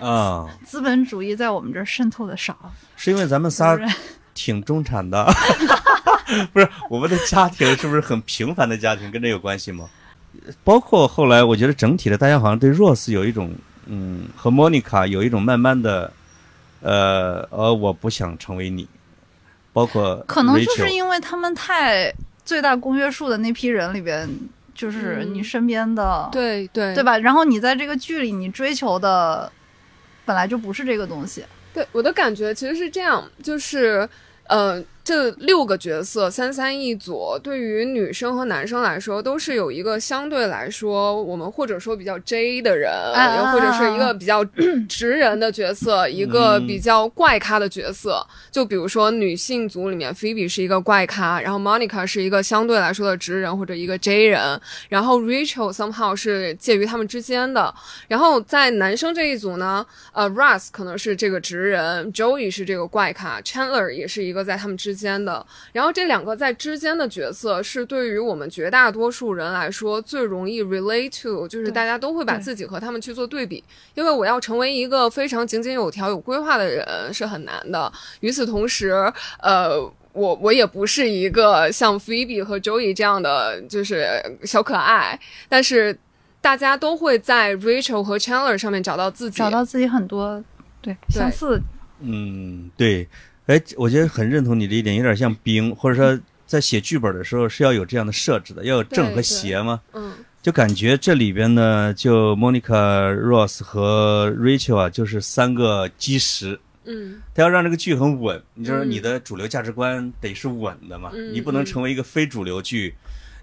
[0.00, 3.78] 啊，资本主义在我们这儿渗透的少，是因为咱们仨
[4.32, 5.30] 挺中产的，
[6.54, 9.90] 不是我们的家庭是不是很平凡的家庭，跟这有关系吗？
[10.64, 13.52] 包括后来，我觉得整体的大家好像对 Rose 有一种，
[13.86, 16.12] 嗯，和 Monica 有一种慢慢的，
[16.80, 18.88] 呃，呃，我不想成为你，
[19.72, 22.12] 包括可能就是因为他们太
[22.44, 24.28] 最大公约数的那批人里边，
[24.74, 27.18] 就是你身边的，对对对吧？
[27.18, 29.50] 然后你在这个剧里，你追求的
[30.24, 31.44] 本来就不是这个东西。
[31.72, 34.08] 对我的感觉其实是这样，就是。
[34.50, 42.92] 呃，这六个角色三三一组，对于女生和男生来说，都是有一个相对来说，我们或者说比较 J 的人，
[43.50, 44.44] 或者是一个比较
[44.88, 48.24] 直人的角色，一个比较怪咖的角色。
[48.50, 57.74] 就比如说女性组里面，Phoebe 是一个怪咖，然后 Monica 是一个相对来说的直人或者一个 J 人，然后 Rachel somehow 是介于他们之间的。
[58.06, 64.90] 然后在男生这一组呢，呃，Russ 可能是这个直人，Joey 是这个怪咖，Chandler 也是一个在他们之。
[65.00, 76.84] 之间的，然后这两个在之间的角色是对于我们绝大多数人来说最容易 relate to，就是大家都会把自己和他们去做对比，因为我要成为一个非常井井有条、有规划的人
[77.14, 77.90] 是很难的。
[78.20, 79.80] 与此同时，呃，
[80.12, 84.06] 我我也不是一个像 Phoebe 和 Joey 这样的就是
[84.44, 85.98] 小可爱，但是
[86.42, 90.44] 大家都会在 Rachel 和 Chandler 上面找到自己，找到自己很多
[90.82, 91.58] 对相似。
[92.00, 93.08] 嗯，对。
[93.50, 99.80] 哎，我觉得很认同你的一点，有点像冰，或者说在写剧本的时候是要有这样的设置的，要有正和邪嘛。
[99.92, 106.56] 嗯，就感觉这里边呢，就 Monica、Ross 和 Rachel 啊，就是三个基石。
[106.84, 112.94] 嗯，他要让这个剧很稳，你就是你的主流价值观得是稳的嘛，你不能成为一个非主流剧。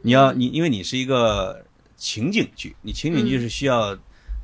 [0.02, 1.62] 你要你，因为你是一个
[1.98, 3.94] 情景剧，你情景剧是需要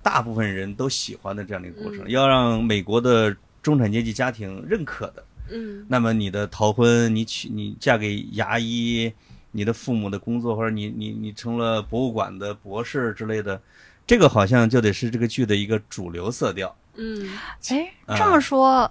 [0.01, 5.23] 大部分人都喜欢的这样的一个过程，要让美国的中产阶级家庭认可的。
[5.49, 9.11] 嗯，那么你的逃婚，你娶你嫁给牙医，
[9.51, 13.61] 你的父母的工作，或者你你你成了博物馆的博士之类的，
[14.07, 16.75] 这个好像就得是这个剧的一个主流色调。
[16.95, 17.29] 嗯，
[17.69, 18.89] 哎，这么说，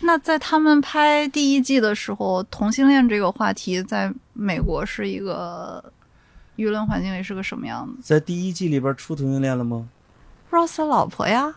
[0.00, 5.92] 那在他们拍第一季的时候，同性恋这个话题在美国是一个
[6.56, 8.02] 舆论环境里是个什么样子？
[8.02, 9.88] 在第一季里边出同性恋了吗
[10.50, 11.54] ？Ross 老婆呀。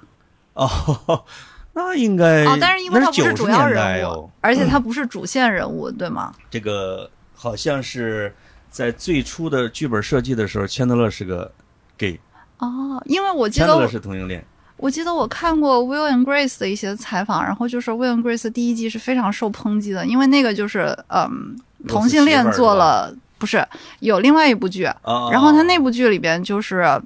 [0.53, 1.25] 哦。
[1.73, 6.33] 那应该哦，但是因为他不是主要人物，而且他不是主线人物，对吗？
[6.49, 8.33] 这个好像是
[8.69, 11.49] 在最初的剧本设计的时候，钱德勒是个
[11.97, 12.19] gay。
[12.57, 14.45] 哦，因为我记得钱德勒是同性恋。
[14.75, 21.55] 我记得我看过 Will and Grace 的一些采访，然后就是 Will and Grace 第一季是非常受抨击的，因为那个就是嗯
[21.87, 23.65] 同性恋做了，不是
[23.99, 24.83] 有另外一部剧，
[25.31, 27.01] 然后他那部剧里边就是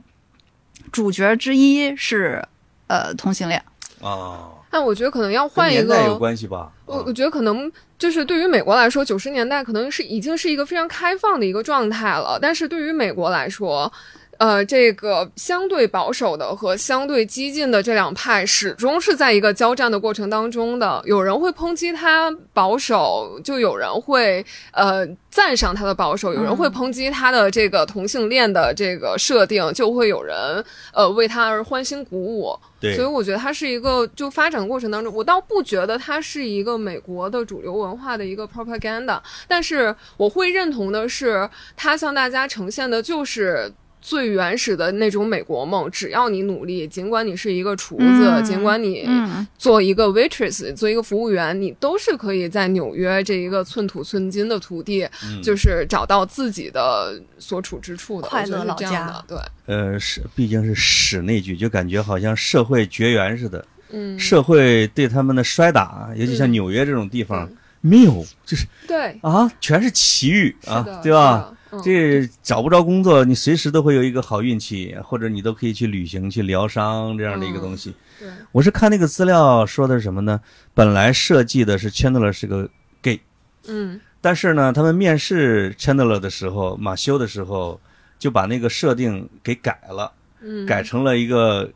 [0.92, 2.44] 主角之一是
[2.88, 3.62] 呃同性恋。
[4.00, 4.54] 哦。
[4.76, 6.70] 但我觉得可能要换一个，有关系吧。
[6.86, 12.38] 我我觉得可能就是对于美国来说，九十年代可能是已经是一个非常开放的一个状态了。
[12.42, 13.90] 但是对于美国来说，
[14.38, 21.02] 呃，这个相对保守的和相对激进的这两派，始终是在一个交战的过程当中的。
[21.06, 30.62] 有人会抨击他保守，就有人会呃赞赏他的保守；有人会抨击他的这个同性恋的这个设定，就会有人
[30.92, 32.54] 呃为他而欢欣鼓舞。
[32.94, 43.72] 所以我觉得它是一个就发展过程当中，我倒不觉得它是一个美国的主流文化的一个 propaganda，但是我会认同的是，它向大家呈现的就是。
[44.06, 49.10] 最原始的那种美国梦，只要你努力，尽管你是一个厨子，尽管你
[49.58, 55.10] 做一个 waitress，做一个服务员，你都是可以在纽约这一个寸土寸金的土地，
[55.42, 59.24] 就是找到自己的所处之处的快乐老家。
[59.28, 63.66] 对，呃，是毕竟是史那句，就感觉好像社会绝缘似的。
[63.90, 67.50] 嗯，社会对他们的摔打，尤其像纽约这种地方，
[67.82, 71.52] 没有，就是对啊，全是奇遇啊，对吧？
[71.84, 77.94] 这找不着工作，你随时都会有一个好运气，或者你都可以去旅行、去疗伤这样的一个东西。
[78.20, 80.40] 对，我是看那个资料说的是什么呢？
[80.74, 82.70] 本来设计的是 Chandler 是个
[83.02, 83.20] gay，
[83.68, 87.80] 嗯，但是呢，他们面试 Chandler 的时候，马修的时候
[88.18, 90.12] 就把那个设定给改了，
[90.42, 91.70] 嗯，改成了一个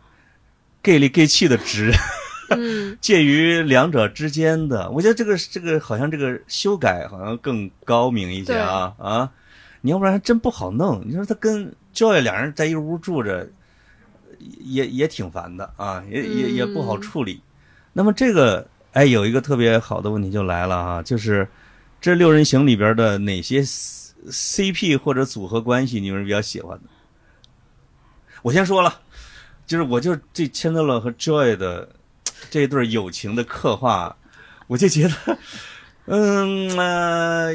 [0.81, 1.93] gay 里 gay 气的直，
[2.49, 4.89] 嗯， 介于两者之间的。
[4.91, 9.29] 我觉得这个这个好像这个修改好像更高明一些啊啊。
[9.81, 11.01] 你要不然还真不好弄。
[11.05, 13.49] 你说他跟 Joy 两人在一屋住着，
[14.59, 17.41] 也也挺烦的啊，也也也不好处理。
[17.93, 21.47] 那么这个，哎，有一个特别好的问题就来了啊，就是
[21.99, 26.83] 这六人行里边的哪些 CP 或者组合关系你们比较喜欢的？
[28.41, 29.01] 我先说了，
[29.65, 31.89] 就是我就这 Chandler 和 Joy 的
[32.49, 34.15] 这一对友情的刻画，
[34.67, 35.37] 我就觉得。
[36.11, 37.53] 嗯呃，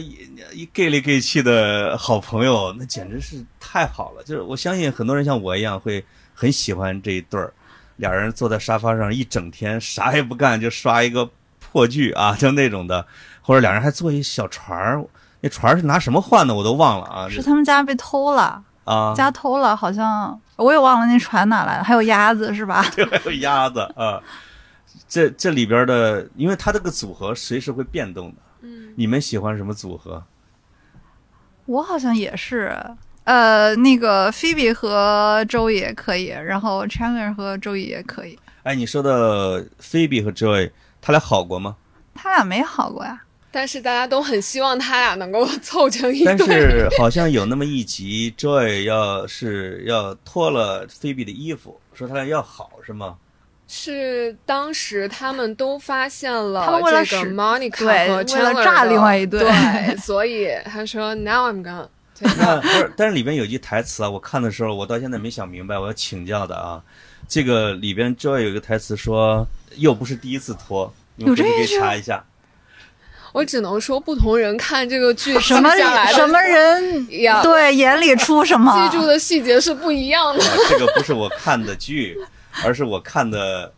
[0.53, 4.23] 一 gay 里 gay 气的好朋友，那简直是太好了。
[4.23, 7.53] 就是我相信很多人像我一样会很喜欢这一对儿，
[7.97, 11.29] 俩人坐在沙发上一整天啥也不干就刷一个
[11.59, 13.05] 破剧啊，就那种的，
[13.43, 15.05] 或者俩人还坐一小船儿，
[15.41, 17.29] 那船是拿什么换的我都忘了啊。
[17.29, 22.87] 是他们家被偷了啊，家偷了，好像我也忘了那船哪来的，还有鸭子是吧？
[22.95, 24.23] 对，还有鸭子啊。
[25.09, 28.37] 这这里边的，因为它这个组合随时会变动的。
[28.95, 30.25] 嗯，你们喜欢什么组合？
[31.67, 32.77] 我好像也是，
[33.25, 38.39] 呃，那个菲比和周也可以，然后 Chandler 和周也也可以。
[38.65, 40.71] 哎，你说的菲比和 Joy，
[41.01, 41.77] 他俩好过吗？
[42.15, 43.23] 他俩没好过呀。
[43.51, 46.37] 但是大家都很希望他俩能够凑成一对。
[46.37, 53.17] 但是好像有那么一集，Joy 要是要脱了菲比的衣服，说他俩要好，是吗？
[53.67, 61.89] 是当时他们都发现了这个 Monica 和 Chandler 炸另外一对，对，所以他说 Now I'm gonna。
[62.39, 66.81] 那不是，但是里边有句台词啊，我看的时候我到现在没想明白，我要请教的啊。
[67.29, 69.47] 这个里边 Joy 有一个台词说，
[69.77, 72.23] 又不是第一次脱，有这个可以查一下。
[73.33, 75.69] 我只能说，不同人看这个剧什么
[76.13, 80.45] 什么人呀，对眼里出什么，记住的细节是不一样的。
[80.69, 82.17] 这个不是我看的剧。
[82.63, 83.69] 而是我看的《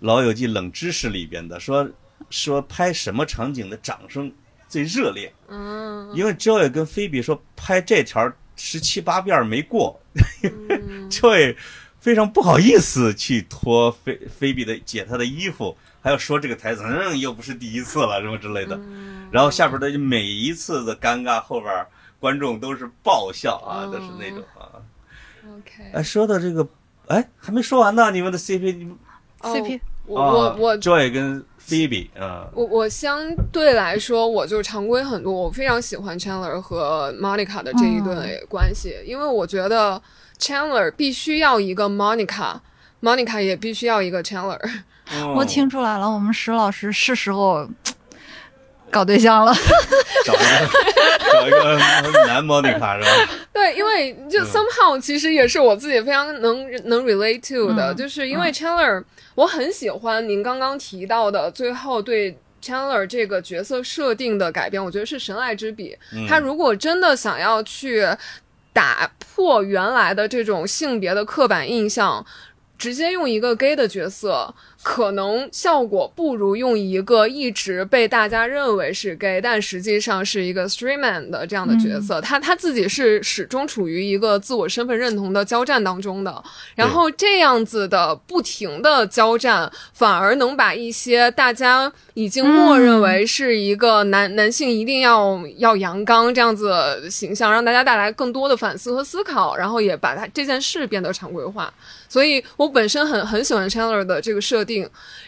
[0.00, 1.88] 老友记》冷知识里边的说
[2.30, 4.32] 说拍什么场景的掌声
[4.68, 5.32] 最热烈。
[5.48, 10.00] 嗯，因为 Joy 跟菲比说拍这条十七八遍没过，
[11.10, 11.56] Joy
[12.00, 18.80] 非常不好意思去脱菲菲比的解他的衣服，还要说这个台词，嗯，又不是第一次了什么之类的。
[19.30, 21.86] 然后下边的每一次的尴尬后边
[22.18, 24.80] 观众都是爆笑啊，都是那种啊。
[25.58, 26.66] OK，哎，说到这个。
[27.08, 40.00] 哎，还没说完呢，你们的 CP，CP，我我我 Joy 跟 Phoebe 啊，我我相对来说，我就常规很多，我非常喜欢 Chandler 和 Monica 的这一对关系，因为我觉得
[40.38, 44.60] Chandler 必须要一个 Monica，Monica 也必须要一个 Chandler。
[45.34, 47.68] 我听出来了，我们石老师是时候。
[48.90, 49.52] 搞对象了，
[50.24, 50.38] 找一
[51.50, 53.32] 个找一个男 Monica 是吧？
[53.52, 59.02] 对，因为就 somehow 其实也是我自己非常能能 relate to 的，就是因为 Chandler，
[59.34, 65.96] 我很喜欢您刚刚提到的最后对 Chandler 这个角色设定的改变，我觉得是神来之笔。
[66.28, 68.06] 他如果真的想要去
[68.72, 72.24] 打破原来的这种性别的刻板印象，
[72.78, 74.54] 直接用一个 gay 的角色。
[74.88, 82.20] 可能效果不如用一个一直被大家认为是 gay，但实际上是一个 straight man 的这样的角色。
[82.20, 86.40] 他他自己是始终处于一个自我身份认同的交战当中的。
[86.76, 101.74] 然后这样子的不停的交战，反而能把一些大家已经默认为是一个男男性一定要要阳刚这样子形象，让大家带来更多的反思和思考，然后也把他这件事变得常规化。
[102.08, 104.75] 所以我本身很很喜欢 Chandler 的这个设定，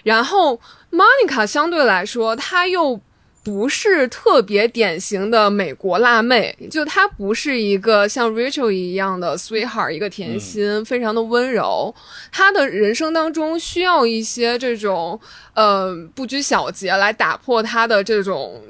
[0.02, 0.58] 然后
[0.90, 3.00] Monica 相对来说，她又
[3.44, 11.94] 不是特别典型的美国辣妹，就她不是一个像 Rachel 一样的 sweetheart，一个甜心，非常的温柔。
[12.32, 15.20] 她的人生当中需要一些这种
[15.54, 18.60] 呃不拘小节来打破她的这种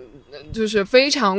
[0.52, 1.38] 就是非常。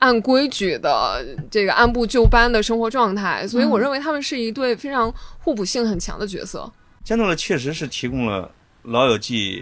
[0.00, 6.70] 按规矩的这个按部就班的生活状态，所以我认为他们是一对非常互补性很强的角色。
[7.02, 8.42] 加诺勒确实是提供了
[8.84, 9.60] 《老友记》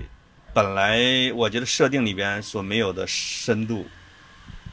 [0.53, 3.87] 本来我觉得设定里边所没有的深度，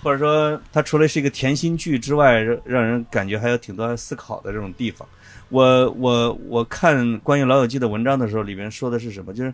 [0.04, 5.08] 或者说它除了是一个甜心剧之外，让让人感觉还有挺多思考的这种地方。
[5.50, 9.34] 我我我看关于《老友记》的文章的时候，里面说的是什么？
[9.34, 9.54] 就是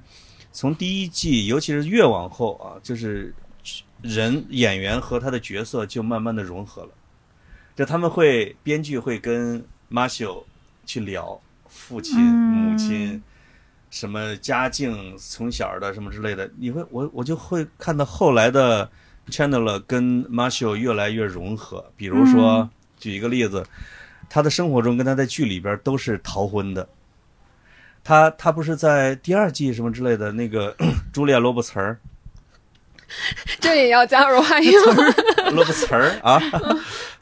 [0.52, 3.34] 从第一季，尤其是越往后啊，就是。
[4.02, 6.90] 人演员和他的角色就慢慢的融合了，
[7.76, 10.46] 就他们会编剧会跟马修
[10.86, 13.20] 去聊父亲母亲
[13.96, 18.90] 什么家境从小的什么之类的，你会我我就会看到后来的
[19.30, 21.94] Chandler 跟马修越来越融合。
[21.96, 22.70] 比如说
[23.00, 23.66] 举一个例子，
[24.30, 26.86] 他的生活中跟他在剧里边都是逃婚的，
[28.04, 30.76] 他他不是在第二季什么之类的那个
[31.14, 31.98] 朱莉亚·罗伯茨儿。
[33.62, 34.74] 这也要加入欢迎
[35.56, 36.38] 罗布词儿啊，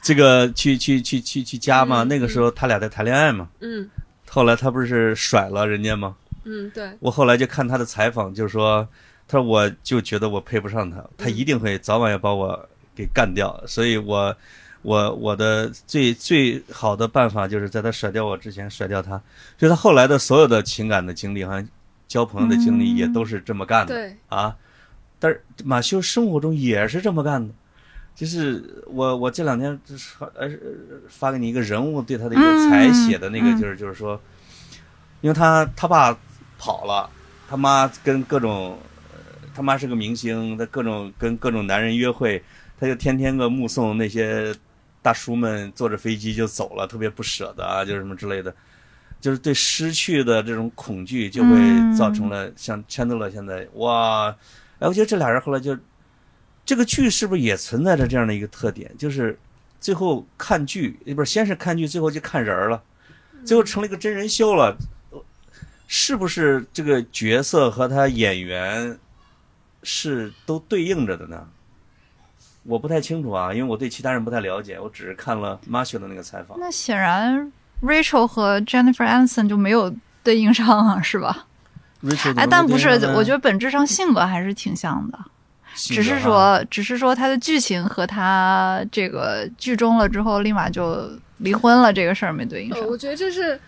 [0.02, 2.02] 这个去去去去去加嘛？
[2.02, 3.48] 那个时候他俩在谈恋爱嘛。
[3.60, 3.88] 嗯。
[4.28, 6.16] 后来他不是甩了人家吗？
[6.44, 6.90] 嗯，对。
[7.00, 8.86] 我后来就看他的采访，就是说，
[9.26, 14.36] 他说我就觉得我配不上他，他一定会早晚要把我给干掉，所以我
[14.82, 19.20] 我我的最最好的办法就是在他甩掉我之前甩掉他。
[19.58, 21.68] 就他后来的所有的情感的经历，好像
[22.06, 23.94] 交朋友的经历也都是这么干的。
[23.94, 24.16] 对。
[24.28, 24.56] 啊。
[25.20, 27.54] 但是马修生活中也是这么干的，
[28.14, 29.80] 就是我我这两天
[30.18, 30.50] 发呃
[31.08, 34.20] 发给你一个人物对他的一个采写的那个，就是就是说，
[35.22, 36.14] 因为他他爸
[36.64, 37.10] 跑了，
[37.46, 38.78] 他妈跟各种，
[39.54, 42.42] 他妈是个明星，他各种跟各种男人约会，
[42.80, 44.54] 他就天天个目送那些
[45.02, 48.54] 大叔们坐着飞机就走了，特别不舍得啊， 就是什么之类的，
[49.20, 54.34] 就是对失去的这种恐惧，就会造成了像钱德勒现在哇。
[54.78, 55.76] 哎，我觉得这俩人后来就
[56.64, 58.90] 这个剧是不是也存在着这样的一个特点？
[58.96, 59.38] 就是
[59.78, 62.82] 最后看剧，不是先是看剧，最后就看人了，
[63.44, 64.74] 最后成了一个真人秀了。
[65.86, 68.98] 是不是这个角色和他演员
[69.82, 71.46] 是都对应着的呢？
[72.64, 76.58] 我不太清楚啊，因为我对其他人不太了解，我只是看了 Marshall 的那个采访。
[76.58, 81.46] 那显然 Rachel 和 Jennifer Aniston 就没有对应上啊，是吧
[82.02, 85.18] ？Rachel 哎，但不是，我觉得本质上性格还是挺像的，
[85.74, 92.86] 只是说，只是说他的剧情和他这个剧终了之后立马就离婚了这个事儿没对应上。
[92.86, 93.60] 我觉得这是。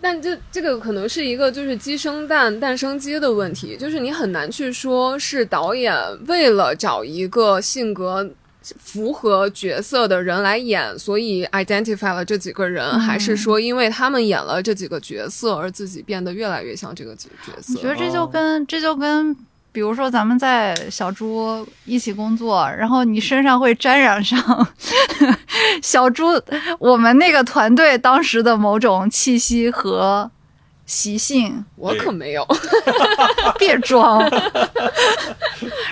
[0.00, 5.94] 但这这个可能是一个就是鸡生蛋，蛋生鸡的问题，就是你很难去说是导演
[6.26, 8.30] 为了找一个性格
[8.78, 17.28] 符合角色的人来演，所以 identify 了这几个人，还是说因为他们演了这几个角色而自己变得越来越像这个角
[17.60, 17.74] 色？
[17.76, 19.36] 我觉得这就跟这就跟。
[19.72, 24.68] 比如说，咱们在小猪一起工作，然后你身上会沾染上
[25.80, 26.26] 小猪
[26.80, 30.28] 我们那个团队当时的某种气息和
[30.86, 31.64] 习性。
[31.76, 32.44] 我可没有，
[33.60, 34.28] 别装，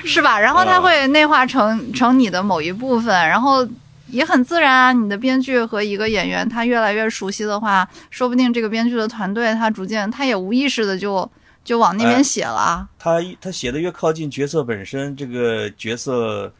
[0.04, 0.40] 是吧？
[0.40, 3.64] 然后它会内化成成你的某一部分，然后
[4.08, 4.92] 也很自然啊。
[4.92, 11.30] 你的编剧和一个演员他越来越熟悉的话，说不定这个编剧的团队他逐渐他也无意识的就。
[11.68, 12.88] 就往那边写了。
[12.98, 16.50] 他他写的越靠近角色本身，这个角色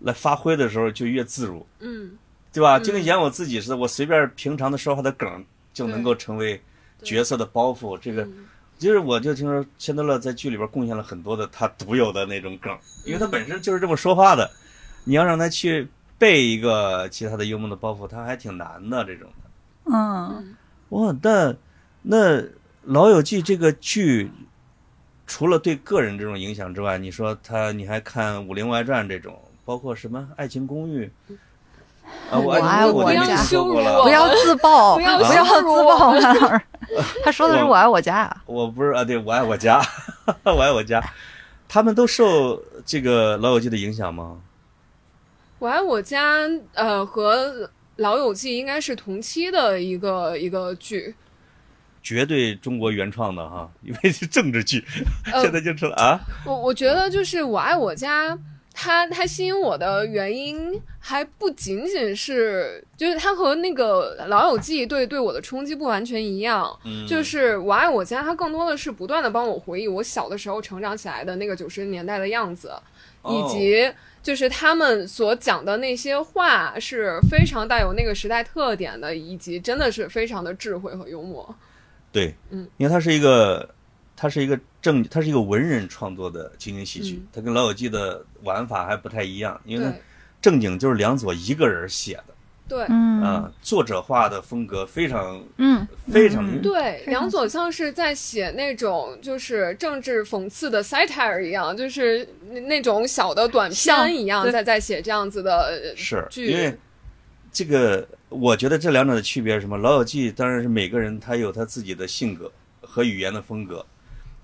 [0.00, 1.64] 来发挥的时候就越自如。
[1.78, 2.18] 嗯，
[2.52, 2.76] 对吧？
[2.76, 6.60] 就跟演我自己似的，我随便平常的说话的梗就能够成为
[7.04, 7.96] 角色的包袱。
[7.98, 8.26] 这个
[8.80, 14.50] 就是我就听说钱德勒在剧里边贡献了很多的他独有的那种梗，因为他本身就是这么说话的。
[15.04, 15.86] 你要让他去
[16.18, 19.92] 背一个其他的幽默的包袱，他还挺难的这种的。
[19.92, 20.56] 嗯，
[20.88, 21.54] 哇，那
[22.02, 22.38] 那
[22.82, 24.28] 《老友记》这个剧。
[25.28, 31.08] 除了对个人这种影响之外，你说他，你还看《武林外传》这种，包括什么《爱情公寓》
[32.30, 32.38] 啊？
[32.40, 33.36] 我爱我家，
[34.02, 36.18] 不要自爆，不要不要自爆，
[37.22, 38.34] 他说的是我爱我家。
[38.46, 39.80] 我不是啊，对我爱我家，
[40.42, 40.98] 我爱我家。
[41.68, 44.38] 他们都受这个《老友记》的影响吗？
[45.58, 47.46] 我爱我家，呃，和
[47.96, 51.14] 《老友记》应该是同期的一个一个剧。
[52.02, 54.84] 绝对中国原创的哈， 因为是政治剧，
[55.42, 56.20] 现在就成了啊。
[56.46, 58.34] 我我觉得就是《我爱我家》，
[58.72, 66.78] 它它吸引我的原因还不仅仅是，就是它和那个《老友记》对对我的冲击不完全一样。
[66.84, 72.72] 嗯，就是《我爱我家》，它更多的是不断的帮我回忆我小的时候成长起来的那个九十年代的样子，
[73.28, 73.90] 以及
[74.22, 81.54] 就是他们所讲的那些话是非常带有那个时代特点的，以及真的是非常的智慧和幽默。
[82.18, 83.68] 对，嗯，因为它是一个，
[84.16, 89.86] 它是一个正，它是一个文人创作的情景喜剧，它跟《老友记》的玩法还不太一样，因为
[90.42, 92.24] 正经就是梁左一个人写的，
[92.68, 97.70] 对，嗯，作者化的风格非常，嗯，非常对，梁左像。
[97.70, 102.26] 是在写那种就是政治讽刺的 satire 一样，就是
[102.66, 106.76] 那种小的短片一样，在在写这样子的是剧，因为
[107.58, 108.06] 这个。
[108.30, 109.78] 我觉得这两者的区别是什么？
[109.80, 112.52] 《老友记》当然是每个人他有他自己的性格
[112.82, 113.82] 和语言的风格，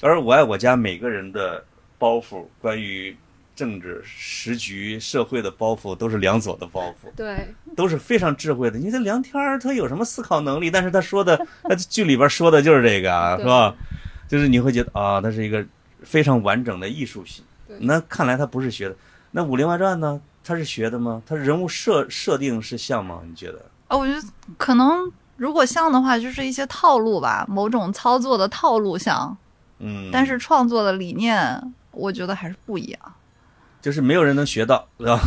[0.00, 1.62] 而我爱我家每个人的
[1.98, 3.14] 包袱，关于
[3.54, 7.46] 政治时局、社会的包袱都是梁左的包袱，对，
[7.76, 8.78] 都是非常智慧的。
[8.78, 10.70] 你这梁天儿他有什么思考能力？
[10.70, 13.76] 但是他说的，他剧里边说的就是这个啊，是吧？
[14.26, 15.62] 就是你会觉得啊，他是一个
[16.02, 17.44] 非常完整的艺术品。
[17.80, 18.96] 那看来他不是学的。
[19.32, 20.18] 那《武林外传》呢？
[20.44, 21.22] 他是学的吗？
[21.26, 23.20] 他人物设设定是像吗？
[23.26, 23.64] 你觉得？
[23.88, 24.22] 啊，我觉得
[24.58, 29.36] 可能如果像的话，就是一些套路吧，某种操作的套路像。
[29.78, 30.10] 嗯。
[30.12, 33.00] 但是创作的理念，我觉得还是不一样。
[33.80, 35.18] 就是没有人能学到，对吧？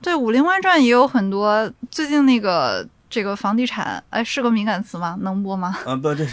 [0.00, 1.70] 对，《武林外传》也有很多。
[1.90, 5.16] 最近那个这个房地产，哎，是个敏感词吗？
[5.20, 5.78] 能播吗？
[5.86, 6.26] 啊，不，这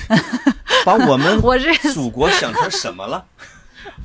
[0.84, 3.24] 把我们 我这祖国想成什么了？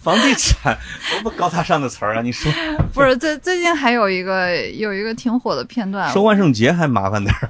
[0.03, 0.77] 房地产
[1.11, 2.23] 多么高大上的词儿啊！
[2.23, 2.53] 你说
[2.93, 3.17] 不是？
[3.17, 7.49] 最最近还有一个有一个挺火的片段，说万圣节还麻烦点儿，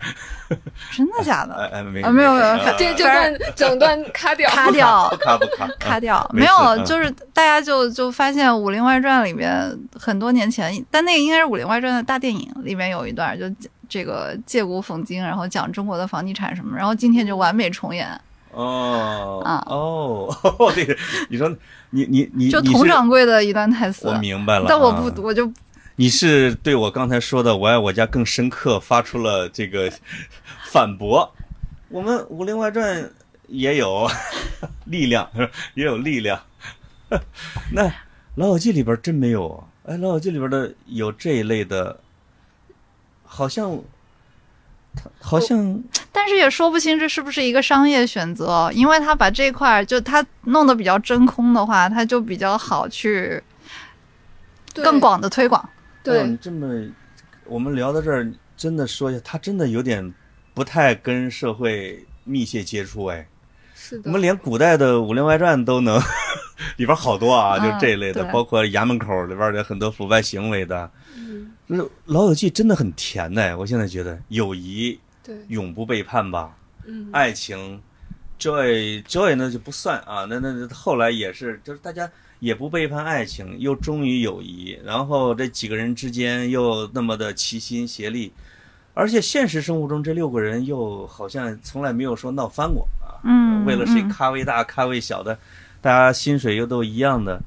[0.92, 1.54] 真的假的？
[1.54, 9.50] 哎哎，没有没有没有，这这段整段卡掉卡掉卡不卡 卡掉，没有，就是大家就就发现《武林外传》里面
[9.98, 13.46] 很多年前，但那个应该是《武林外传》的大电影里面有一段，就
[13.88, 18.08] 这个借古讽今，然后讲中国的房地产什么，然后今天就完美重演。
[18.54, 20.32] 哦啊哦，
[20.74, 20.96] 这个
[21.28, 21.48] 你说
[21.90, 24.66] 你你你就佟掌柜的一段台词，我明白了。
[24.68, 25.52] 但我不，我就
[25.96, 29.92] 你是对我刚才说的“我爱我家”更深刻，发出了这个
[30.70, 31.32] 反驳。
[31.88, 33.02] 我们《武林外传》
[33.48, 34.08] 也有
[34.86, 35.28] 力量，
[35.74, 36.40] 也有力量。
[37.72, 37.88] 那
[38.36, 39.64] 《老友记》里边真没有啊？
[39.84, 41.98] 哎，《老友记》里边的有这一类的，
[43.24, 43.78] 好像。
[45.20, 45.82] 好像，
[46.12, 53.42] 但是也说不清这是不是一个商业选择，因为他把这块就他弄得比较真空的话，他就比较好去
[54.74, 55.68] 更广的推广。
[56.02, 56.68] 对，这么
[57.46, 60.14] 我们聊到这儿，真的说一下，他真的有点
[60.52, 63.26] 不太跟社会密切接触哎。
[63.86, 64.04] 是的。
[64.06, 66.00] 我们连古代的《武林外传》都能
[66.78, 70.90] 里边好多啊，就这一类的，包括衙门口里边的很多腐败行为的。
[71.68, 76.56] 就是《老友记》真的很甜呢，我现在觉得友谊对永不背叛吧，
[76.86, 77.80] 嗯，爱情
[78.38, 88.32] ，joy joy 那就不算啊，那那后来也是，就是大家也不背叛爱情，又忠于友谊，然后这几个人之间又那么的齐心协力，
[88.94, 95.38] 而且现实生活中这六个人又好像从来没有说闹翻过啊，嗯，为了谁咖位大咖位小的，
[95.80, 97.40] 大家薪水又都一样的，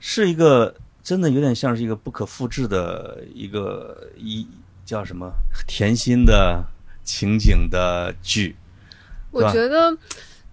[0.00, 0.74] 是一个。
[1.04, 4.48] 真的有点像是一个不可复制的一个一
[4.86, 5.30] 叫什么
[5.66, 6.64] 甜心的
[7.04, 8.56] 情景的剧。
[9.30, 9.94] 我觉得，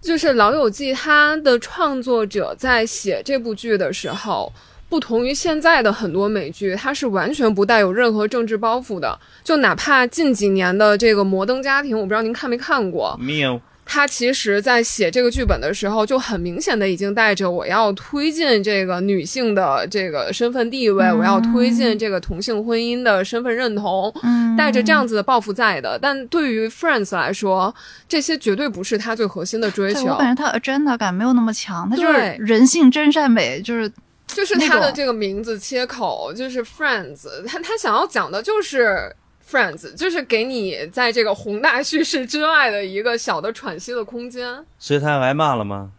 [0.02, 4.52] 就是《老友记》它的创作者在写这部剧的时候，
[4.90, 9.18] 不同于现在的很多美剧，它是完全不带有任何政治包袱的。
[9.42, 13.16] 就哪怕近几年的这个《摩登家庭》，我不知道您看没看过。
[13.18, 13.58] 没有。
[13.84, 24.10] 他其实，在写这个剧本的时候，就很明显的已经带着我要推进这个女性的这个身份地位，我要推进这个同性婚姻的身份认同，
[24.56, 25.98] 带着这样子的抱负在的。
[26.00, 27.74] 但对于 Friends 来说，
[28.08, 30.04] 这些绝对不是他最核心的追求。
[30.06, 33.92] 我感觉他 agenda 感没有那么强，他就是人性真善美，就是
[34.28, 39.14] 就是他的这个名字切口就是 Friends，他他想要讲的就是。
[39.52, 45.90] Friends 就是给你在这个宏大叙事之外的一个小的喘息的空间，所以他挨骂了吗？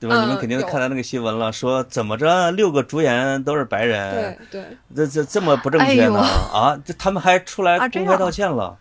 [0.00, 0.20] 对吧？
[0.22, 6.18] 你们肯定看到那个新闻了，说怎么着六个主演都是白人，对对，这这这么不正确呢？
[6.18, 8.76] 啊，这他们还出来公开道歉了。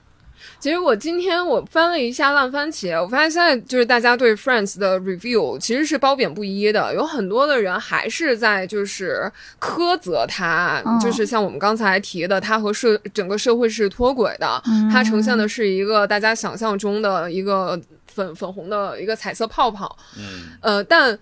[0.60, 14.62] 其实我今天我翻了一下烂番茄，我发现现在就是大家对 Friends 的 review 其实是褒贬不一的，有很多的人还是在就是苛责他，就是像我们刚才提的，它和社整个社会是脱轨的，
[14.92, 21.18] 它呈现的是一个大家想象中的一个粉粉红的一个彩色泡泡，嗯，呃，但。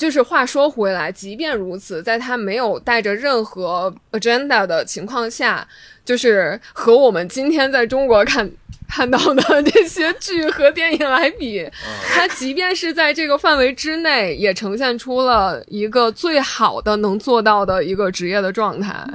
[0.00, 5.68] 就是话说回来，即便如此，在他没有带着任何 agenda 的情况下，
[6.02, 8.50] 就是和我们今天在中国看
[8.88, 11.68] 看到的这些剧和电影来比，
[12.08, 19.06] 他即便是在这个范围之内，也呈现出了一个最好的能做到的一个职业的状态。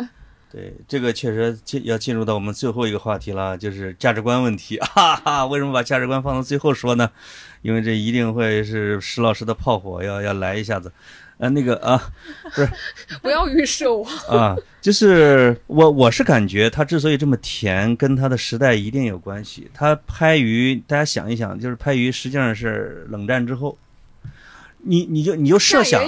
[0.56, 4.80] 对，这个确实进要进入到我们最后一个话题了，就是价值观问题。
[4.96, 7.12] 哈哈，为什么把价值观放到最后说呢？
[7.62, 10.90] 因为这一定会是石老师的炮火，要要来一下子。
[11.40, 12.02] 呃，那个啊，
[12.42, 12.70] 不是，
[13.22, 19.70] 不要预设我啊，就是我我是感觉他之所以这么甜，跟他的时代一定有关系。
[19.74, 23.78] 他拍于大家想一想，就是拍于实际上是冷战之后。
[24.86, 26.02] 你你就你就设想，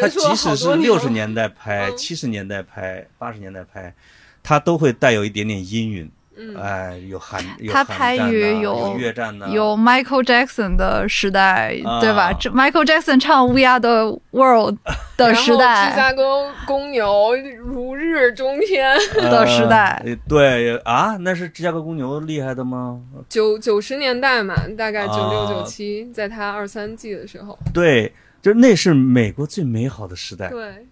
[0.00, 3.94] 他即使是六十年代拍、七十年代拍、八十年代拍，
[4.42, 6.10] 他都会带有一点点阴云。
[6.36, 12.32] 嗯，哎，有韩，他拍于有越战呢，有 Michael Jackson 的时代，对吧？
[12.32, 14.78] 这 Michael Jackson 唱 We Are the World
[15.16, 20.04] 的时代，芝加哥公牛如日中天的时代。
[20.28, 23.00] 对啊，那是芝加哥公牛厉害的吗？
[23.28, 27.56] 九九十年代嘛，大概九六九七，在他二三季的时候。
[27.72, 28.12] 对。
[28.44, 30.86] 就那是美国最美好的时代，对，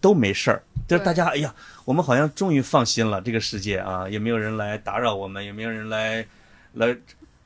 [0.00, 1.54] 都没事儿，就是大家，哎呀，
[1.84, 6.26] 我们好像终于放心了，这个世界啊，也没有人来打扰我们，也没有人来
[6.72, 6.96] 来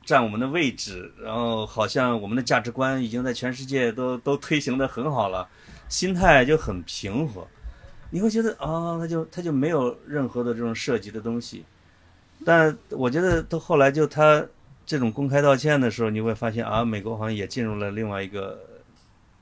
[0.03, 5.47] 占我们的位置，然后好像我们的价值观已经在全世界都都推行的很好了，
[5.87, 7.45] 心态就很平和，
[8.09, 11.63] 你会觉得啊，他就他就没有任何的这种涉及的东西，
[12.43, 14.43] 但我觉得到后来就他
[14.87, 18.59] 这种公开道歉的时候，你会发现啊，美国好像也进入了另外一个。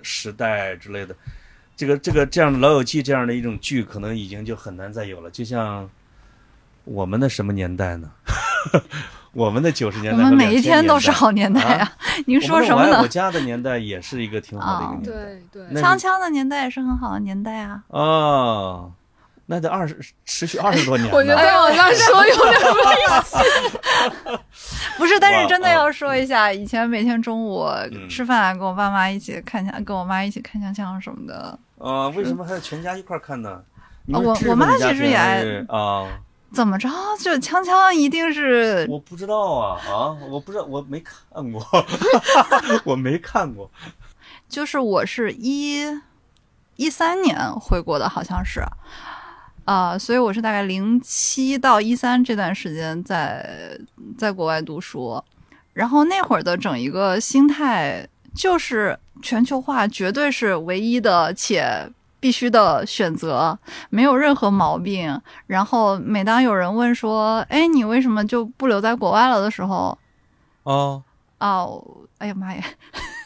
[0.02, 1.16] 时代之类的，
[1.76, 5.30] 这个这个这样的《老友记》这样的一种剧，可能已经就很难再有了。
[5.32, 5.90] 就像
[6.84, 8.12] 我们的什么年代呢？
[9.32, 11.92] 我们的九十年代，我们每一天都是好年代啊！
[12.26, 13.00] 您说什么呢？
[13.02, 15.12] 我家的年代也是一个挺好的一个年代，
[15.52, 15.82] 对对。
[15.82, 17.84] 锵锵的年代也是很好的年代啊！
[17.90, 18.92] 哦。
[19.52, 22.84] 那得二十持续二十多年， 我觉得再往下说有点危
[23.24, 24.40] 险。
[24.96, 27.68] 不是，但是真的要说一下，以前每天中午
[28.08, 31.58] 吃饭，跟我爸妈一起看枪《跟我妈一起看《枪枪》什么的。
[31.80, 33.60] 啊，为什么还要全家一块看呢？
[34.14, 36.06] 我我妈其实也爱啊。
[36.54, 36.88] 怎么着？
[37.20, 38.86] 就《锵锵》一定是？
[38.88, 40.14] 我不知道啊啊！
[40.30, 41.66] 我不知道，我没看过，
[42.86, 43.72] 我没看过。
[44.48, 45.86] 就是我是一
[46.76, 48.64] 一三年回国的，好像是。
[49.70, 53.78] 啊，所以我是大概零七到一三这段时间在
[54.18, 55.24] 在国外读书，
[55.74, 58.04] 然后那会儿的整一个心态
[58.34, 61.88] 就是全球化绝对是唯一的且
[62.20, 63.60] 必须的选择，
[63.92, 65.22] 没有任何毛病。
[65.46, 69.96] 然后每当有人问说：“哎，你为什么就不留在国外了？”的时候，
[70.64, 71.04] 哦
[71.38, 71.86] 哦，
[72.18, 72.64] 哎呀妈呀！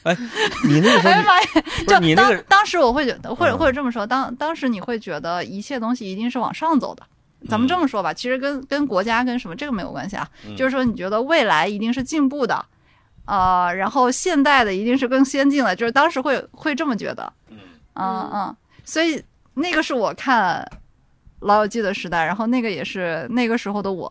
[0.04, 0.16] 哎，
[0.66, 1.48] 你那个时候，哎呀妈呀！
[1.88, 7.04] 就你那个当当时我会觉得，或者嗯或者这么说，当当时你会觉得一切东西一定是往上走的。
[7.50, 12.66] 咱们这么说吧，其实跟跟国家跟什么这个没有关系啊，嗯就是说你觉得未来一定是进步的，
[13.26, 17.58] 呃，然后现代的一定是更先进的，就是当时会会这么觉得，嗯
[17.96, 19.22] 嗯嗯，所以
[19.56, 20.66] 那个是我看
[21.46, 24.10] 《老友记》的时代，然后那个也是那个时候的我，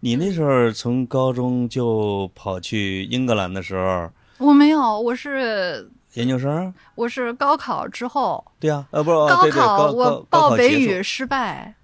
[0.00, 6.72] 你那时候从高中就跑去英格兰的时候，我没有，我是研究生？
[6.94, 11.74] 我是高考之后，对呀、呃，不高考我报北语失败，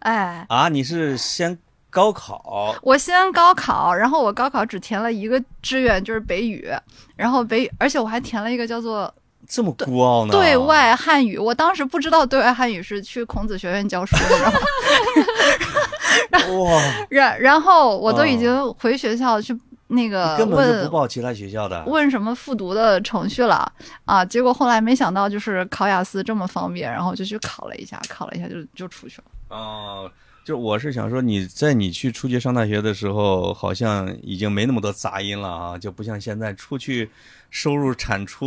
[0.00, 1.56] 哎，啊，你是先
[1.90, 6.68] 高考，我先高考，然后我高考只填了一个志愿，就是北语，
[7.16, 9.12] 然后北语，而且我还填了一个叫做
[9.46, 10.32] 这么孤傲呢？
[10.32, 11.36] 对外汉语。
[11.36, 14.58] 我当时不知道对外汉语是去孔子学院教书，你知道吗？
[16.64, 19.56] 哇，然 然后我都已哦经回学校去
[19.92, 21.84] 那个你根本就不报其他学校的。
[21.86, 23.70] 问什么复读的程序了
[24.04, 29.24] 啊，结果后来没想到就是考雅思这么方便，然后就去考了一下，考了一下就就出去了。
[29.48, 30.08] 哦，
[30.44, 37.10] 就我是想说，你在你去出去上大学的时候，好像已经没那么多杂音了啊，就不像现在出去
[37.50, 38.46] 收入产出，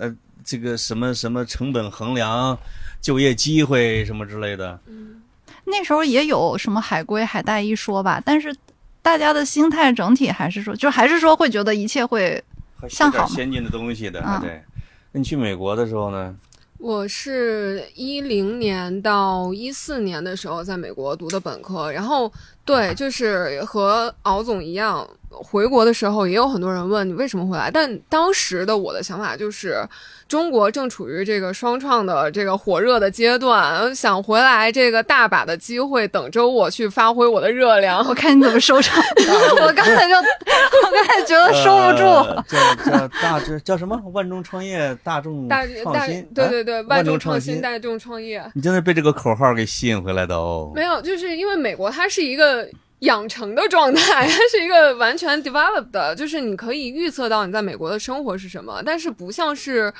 [0.00, 2.58] 呃，这个什么什么成本衡量、
[3.02, 4.80] 就业机会什么之类的。
[5.64, 8.54] 那时候也有什么海归、海带一说吧，但是
[9.02, 12.42] 大家的心态整体还是说，就还是说会觉得一切会
[12.88, 14.62] 向好先进的东西的，嗯对。
[15.12, 16.34] 那你去美国的时候呢？
[16.78, 22.32] 我是一零年到一四年的时候在美国读的本科，然后
[22.64, 29.86] 对，就是和敖总一样，回国的时候也有很多人问你为什么回来，但当时的我的想法就是，
[30.28, 38.04] 中国正处于这个双创的这个火热的阶段，想回来这个大把的机会等着我去发挥我的热量。
[38.08, 39.02] 我看你怎么收场。
[39.62, 42.04] 我刚才就， 我刚才觉得收不住。
[42.04, 42.44] 呃
[42.82, 44.00] 叫叫大致叫什么？
[44.12, 48.42] 万众创业，大众大对对对，万众创新，大众创业。
[48.54, 50.72] 你真的被这个口号给吸引回来的哦。
[50.74, 52.68] 没有，就是因为美国它是一个
[53.02, 59.92] 养成的状态， 它是一个完全 develop 的，就是你可以预测到你在美国的生活是什么，但是不像是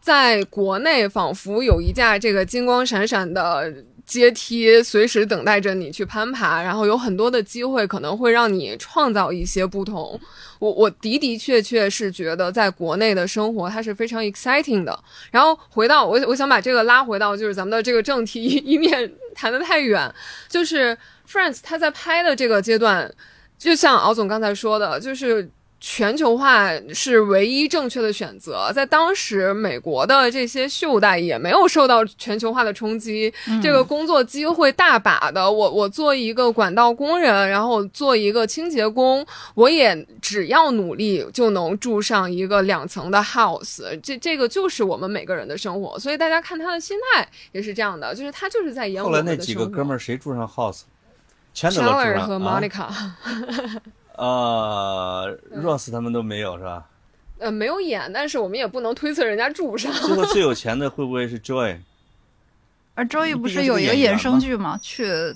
[0.00, 3.72] 在国内，仿佛有一架这个金光闪闪的。
[4.04, 10.20] 阶梯随时等待着你去攀爬，然后有很多的机会可能会让你创造一些不同。
[10.58, 14.98] 我我的的确确是觉得在国内的生活它是非常 exciting 的。
[15.30, 20.12] 然后回到我我想把这个拉回到就是咱们的这个正题， 以免谈得太远。
[20.48, 20.98] 就是
[21.32, 23.10] Friends 他在拍的这个阶段，
[23.56, 25.48] 就像敖总刚才说的，就是。
[25.84, 35.50] 全球化是唯一正确的选择，在当时美国的这些秀带也没有受到全球化的冲击，嗯这个工作机会大把的。
[35.50, 39.26] 我我做一个管道工人，然后做一个清洁工，
[39.56, 43.82] 我也只要努力就能住上一个两层的 house。
[44.04, 50.82] 这这个就是我们每个人的生活，所以大家看他的心态也是这样的，就是他就是在演我后来那几个哥们儿谁住上 house？
[51.54, 52.88] 全都住 Chandler 上和啊 Monica，、
[54.16, 56.84] 呃，Rose 他们都没有是吧？
[57.38, 59.92] 呃，没有演，但是我们也不能推测人家住不上。
[59.92, 61.78] 最后最有钱的会不会是 Joy？
[62.94, 64.78] 而 Joy 不是有一个衍生剧吗？
[64.82, 65.34] 去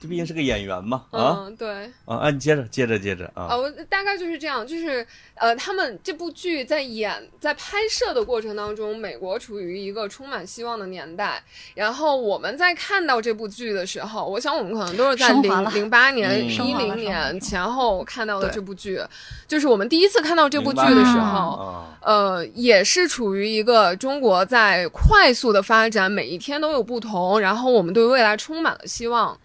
[0.00, 1.68] 这毕竟是个演员嘛啊嗯，对。
[2.04, 2.30] 啊啊！
[2.30, 3.48] 你接着接着接着啊！
[3.50, 11.42] 啊，我大概就是这样，就是呃，他们这部剧在演在拍摄的过程当中，美国处于一个充满希望的年代。
[11.74, 19.00] 然后我们在看到这部剧的时候，我想我们可能都是在零零八年、嗯一零年前后看到的这部剧，
[19.46, 21.38] 就是我们第一次看到这部剧的时嗯候。
[21.56, 29.38] 啊，呃，也是处于一个中国在快速的发展，每一天都有不同，然后我们对未来充满了希望。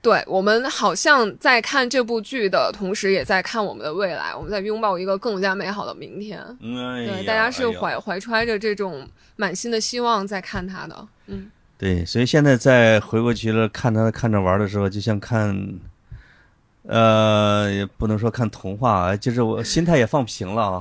[0.00, 6.40] 对我们好像在看这部剧的同时，也在看我们的未来，我们在拥抱一个更加美好的明天。
[6.60, 11.08] 嗯哎对，大家是哎怀怀揣着这种满心的希望在看它的。
[11.26, 15.54] 嗯，对，所以现在再回过去了看他看着玩的时候，就像看，
[16.84, 20.80] 呃，也不能说看童话啊，就是我 心态也放平了啊，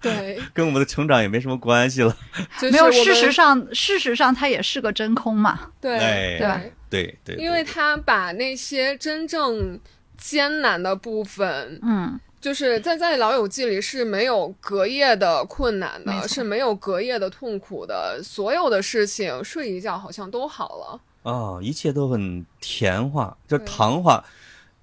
[0.00, 2.16] 对， 跟我们的成长也没什么关系了。
[2.60, 5.58] 就是没有，事实上，事实上它也是个真空嘛。
[5.80, 9.78] 对哎对，对对，因为他把那些真正
[10.16, 21.00] 艰难的部分嗯，就是在在《老友记》里是没有隔夜的困难的，没是没有隔夜的痛苦的，所有的事情睡一觉好像都好了。
[21.30, 24.24] 啊，一切都很甜化，就糖化。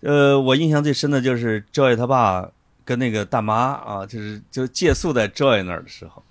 [0.01, 2.47] 呃，我印象最深的就是 Joy 他爸
[2.83, 6.21] 跟那个大妈啊，就是就借宿在 Joy 那儿的时候，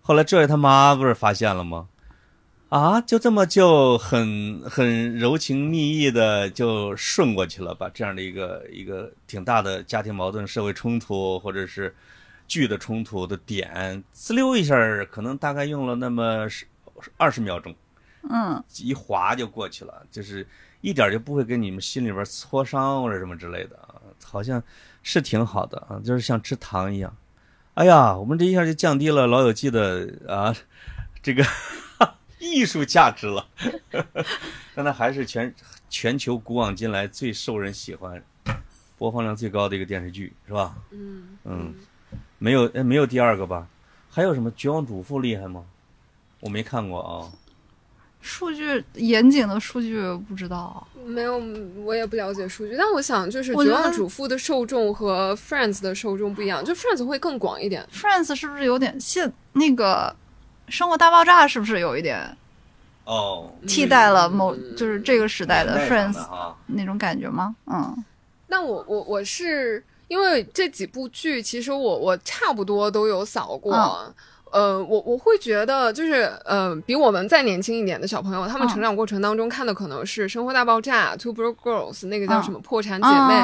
[0.00, 1.86] 后来 Joy 他妈不是发现了吗？
[2.74, 11.94] 啊，就这么就很很柔情蜜意的就顺过去了，把这样的一个一个挺大的家庭矛盾、社会冲突或者是
[12.48, 14.74] 剧的冲突的点，滋溜一下，
[15.08, 16.66] 可能大概用了那么十
[17.16, 17.72] 二十秒钟，
[18.28, 20.44] 嗯，一划就过去了，就是
[20.80, 24.60] 一点就不会跟你们心里边挫伤或者什么之类的啊，好像
[25.00, 27.16] 是挺好的啊，就是像吃糖一样。
[27.74, 30.52] 哎呀，我们这一下就降低了《老友记》的啊
[31.22, 31.44] 这个。
[32.38, 33.46] 艺术价值了，
[34.74, 35.54] 但它还是全
[35.88, 38.22] 全球古往今来最受人喜欢、
[38.98, 40.74] 播放量最高的一个电视剧，是吧？
[40.90, 41.74] 嗯嗯，
[42.38, 43.66] 没有哎，没有第二个吧？
[44.10, 45.64] 还有什么《绝望主妇》厉害吗？
[46.40, 47.32] 我没看过啊。
[48.20, 51.38] 数据严谨的数据不知道，没有，
[51.84, 52.74] 我也不了解数据。
[52.74, 57.86] 但我想，就是《绝望主妇》的受众和《Friends》的受众不一样，就《Friends》会更广一点。
[57.94, 60.16] 《Friends》是不是有点现那个？
[60.68, 62.36] 生活大爆炸是不是有一点
[63.04, 66.18] 哦替代了某就是这个时代的 Friends
[66.66, 67.54] 那种感觉吗？
[67.66, 68.04] 嗯，
[68.48, 74.14] 那我我我是因为这几部剧，其实我我差不多都有扫过。
[74.54, 83.34] 呃，我我会觉得就是呃，比我们再年轻一点的小朋友，他们成长过程当中看的可能是《生活大爆炸》《Two Broke Girls》那个叫什么《破产姐妹》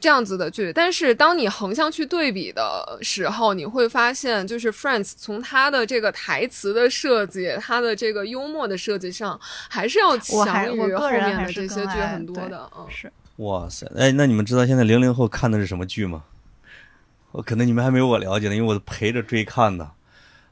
[0.00, 0.72] 这样子的剧。
[0.72, 9.38] 但是当你横向去对比的时候，你会发现，就是《Friends》从它的这个台词的设计、它的这个幽默的设计上，
[9.68, 12.66] 还是要强于后面的这些剧很多的。
[12.74, 13.12] 嗯，是。
[13.36, 16.24] 哇塞，哎，那你们知道现在零零后看的是什么剧吗？
[17.32, 19.86] 我可能你们还没有我了解呢，因为我陪着追看的。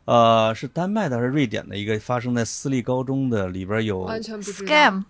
[0.04, 4.06] 呃，是丹麦的还是瑞典的一个发生在私立高中的里边有
[4.42, 5.04] scam，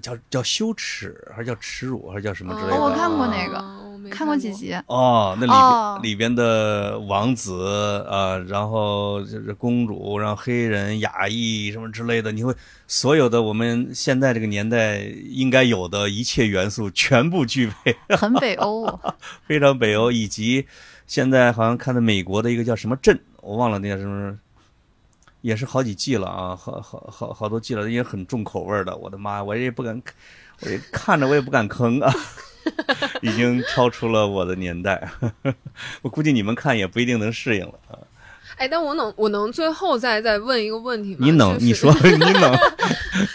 [0.00, 2.80] 叫叫羞耻还是叫耻辱还是叫什么之类的？
[2.80, 4.74] 我看过那个，看过几集。
[4.86, 12.54] 哦，那里边里边的王子啊，然后就是公主，然后黑人、亚裔什么之类的，你会
[12.86, 18.98] 所有的我们现在这个年代应该有的一切元素全部具备，很北欧，
[19.46, 20.66] 非常北欧，以及
[21.12, 23.20] 现在好像看的美国的一个叫什么镇。
[23.42, 24.38] 我忘了那个什么，
[25.42, 28.96] 也是好几季了啊，好好好好多季了，也很重口味的。
[28.96, 30.00] 我的妈，我也不敢，
[30.60, 32.10] 我看着我也不敢吭啊，
[33.20, 35.06] 已经超出了我的年代。
[36.00, 37.98] 我估计你们看也不一定能适应了啊。
[38.56, 41.18] 哎，但我能，我能最后再再问一个问题吗？
[41.20, 42.52] 你能，你说， 你能。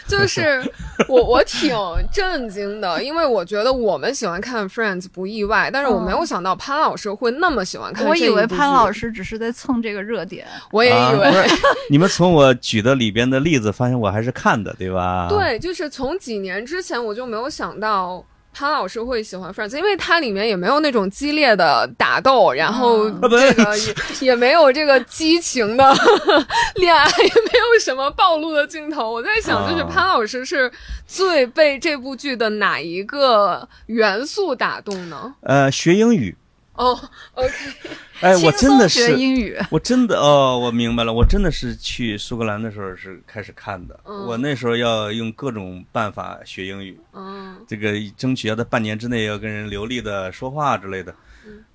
[0.08, 0.64] 就是
[1.10, 1.76] 我，我挺
[2.12, 8.08] 震惊的，因为我觉得我们喜欢看 Friends 不意外，但是我没有想到潘老师会那么喜欢看。
[8.08, 11.48] 我以为潘老师只是在蹭这个热点，我也以为。
[11.90, 15.28] 你们从我举的里边的例子发现我还是看的，对吧？
[15.30, 18.24] 对，就是从几年之前我就没有想到。
[18.58, 25.96] 潘老师会喜欢 Friends，因为它里面也没有那种激烈的打斗，然后这个也也没有这个激情的
[26.74, 29.12] 恋爱，也没有什么暴露的镜头。
[29.12, 30.72] 我在想，就是潘老师是
[31.06, 35.36] 最被这部剧的哪一个元素打动呢？
[35.42, 36.36] 呃，学英语。
[36.78, 36.98] 哦
[37.34, 37.54] ，OK。
[38.22, 44.00] 哎，我真的是，英语， 我真的哦，我明白了，我真的是去苏格兰的时候是开始看的。
[44.04, 51.14] 我那时候要用各种办法学英语，嗯，这个争取要在半年之内要跟人流利的说话之类的。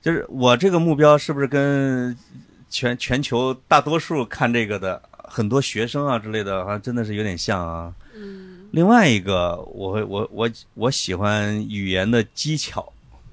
[0.00, 2.16] 就是我这个目标是不是跟
[2.68, 7.92] 全全球大多数看这个的很多学生啊之类的，好像真的是有点像啊。
[8.16, 8.68] 嗯。
[8.72, 12.92] 另外一个，我我我我喜欢语言的技巧。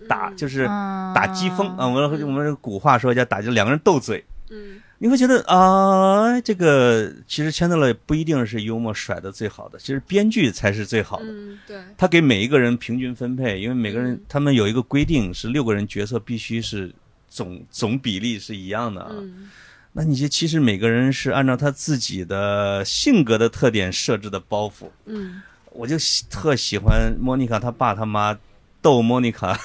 [0.09, 0.65] 打就是
[1.13, 1.87] 打机锋啊！
[1.87, 4.25] 我们我们古话说叫打，就两个人斗嘴。
[4.49, 11.25] 嗯，你会觉得啊，这个其实圈到了不一定是幽默甩的最好的，其实编剧才是最好的。
[11.27, 11.77] 嗯，对。
[11.95, 16.91] 他给每一个人平均分配，因为每个人他们有一个规定是六个人角色必须是
[17.29, 19.11] 总总比例是一样的啊。
[19.11, 19.51] 嗯。
[19.93, 24.89] 那你其实每个人是按照他自己的性格的特点设置的包袱。
[25.05, 25.43] 嗯。
[25.71, 25.95] 我就
[26.27, 28.35] 特喜欢莫妮卡他爸他妈。
[28.81, 29.59] 逗莫妮卡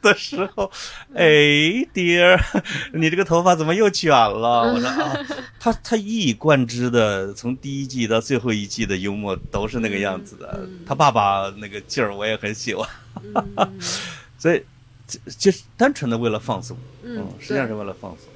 [0.00, 0.70] 的时候，
[1.14, 1.24] 哎
[1.94, 2.40] ，dear，
[2.92, 4.72] 你这个头发怎么又卷了？
[4.72, 5.16] 我说啊，
[5.60, 10.68] 他他一以贯之的，从第一季到最后一季的幽默都是那个样子的。
[10.84, 12.88] 他爸爸那个劲儿我也很喜欢，
[14.36, 14.60] 所以
[15.06, 18.26] 就就是单纯的为了放松，嗯，实际上是为了放松，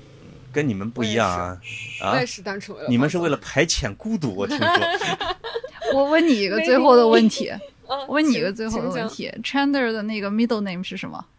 [0.52, 1.58] 跟你们不一样啊，
[2.00, 4.66] 啊，我也是单纯为了，你们是为了排遣孤独，我听说。
[5.94, 7.50] 我问你一个最后的问题。
[8.08, 11.24] 问你一个最后的问题，Chandler 的那个 middle name 是什么？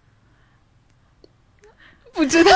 [2.14, 2.52] 不知道。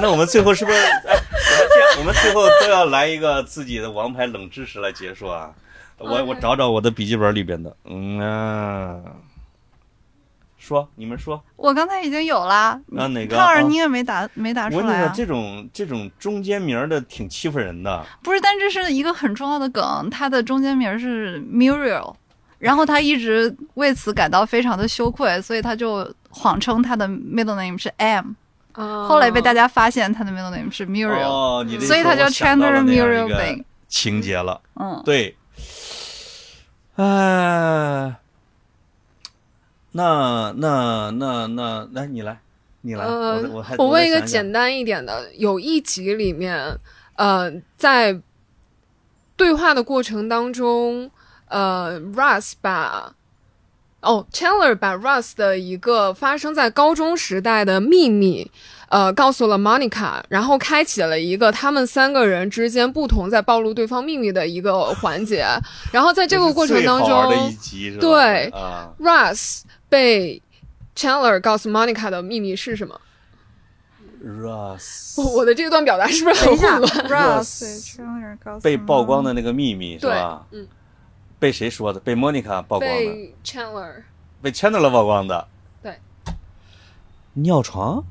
[0.00, 0.78] 那我们最后是不是？
[0.78, 5.54] 我们我们最后都要来一个自己的王牌冷知识来结束啊？
[5.98, 9.00] 我我找找我的笔记本里边的，嗯啊，
[10.58, 13.36] 说你们说，我刚才已经有了，那哪个？
[13.36, 15.12] 看儿你也没答没答出来啊？
[15.14, 18.04] 这种这种中间名的挺欺负人的。
[18.24, 22.16] 不是，但这是一个很重要的梗，它的中间名是 Muriel，
[22.64, 28.32] 然后他一直为此感到非常的羞愧，所以他就谎称他的 middle name 是 M。
[28.72, 33.64] 后来被大家发现他的 middle name 是 Muriel，所以他叫 Chandler Muriel Bing。
[33.86, 35.36] 情节了，嗯，对。
[36.96, 38.16] 哎，
[39.92, 42.40] 那那那那来，你来，
[42.80, 43.04] 你来。
[43.04, 46.78] 呃，我我问一个简单一点的，有一集里面，
[47.16, 48.18] 呃，在
[49.36, 51.10] 对话的过程当中，
[51.54, 53.14] 呃，Russ 把
[54.00, 58.50] 哦，Chandler 把 Russ 的一个发生在高中时代的秘密。
[58.88, 65.46] 呃，告诉了 Monica，然后开启了一个他们三个人之间不同在暴露对方秘密的一个环节。
[65.90, 67.32] 然后在这个过程当中，
[67.98, 68.52] 对
[69.00, 70.40] ，Russ 被
[70.94, 73.00] Chandler 告诉 Monica 的秘密是什么
[74.24, 77.96] ？Russ，我的这段表达是不是很混乱？Russ
[78.62, 80.46] 被曝光的那个秘密是吧？
[80.52, 80.68] 嗯，
[81.38, 82.00] 被谁说的？
[82.00, 82.86] 被 Monica 曝光的。
[82.86, 84.02] 被 Chandler，
[84.42, 85.48] 被 Chandler 曝光的。
[85.82, 85.98] 对，
[87.34, 88.04] 尿床。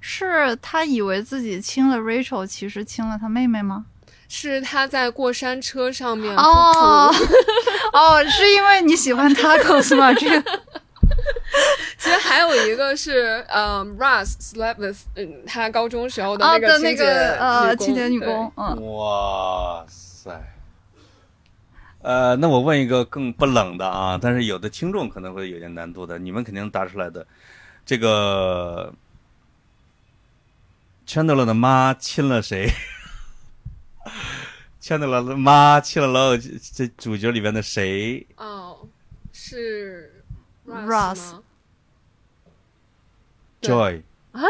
[0.00, 3.86] 是他以为自己亲了 Rachel，其实亲了他妹妹吗？
[4.28, 7.12] 是他在过山车上面哦
[7.92, 10.12] 哦，是因为你喜欢 tacos 吗？
[10.12, 10.60] 这个
[11.96, 20.30] 其实还有一个是，嗯，Russ slept with，嗯，他高中时候的那个那个呃清洁女工，嗯，哇塞，
[22.06, 27.26] 呃，那我问一个更不冷的啊，但是有的听众可能会有点难度的，你们肯定答出来的，
[27.84, 28.94] 这个。
[31.04, 32.68] Chandler 的妈亲了谁？
[34.80, 38.24] Chandler 的妈亲了老友这主角里边的谁？
[38.36, 38.86] 哦，
[39.32, 40.24] 是
[40.64, 41.34] Ross。
[43.60, 44.42] Joy 啊？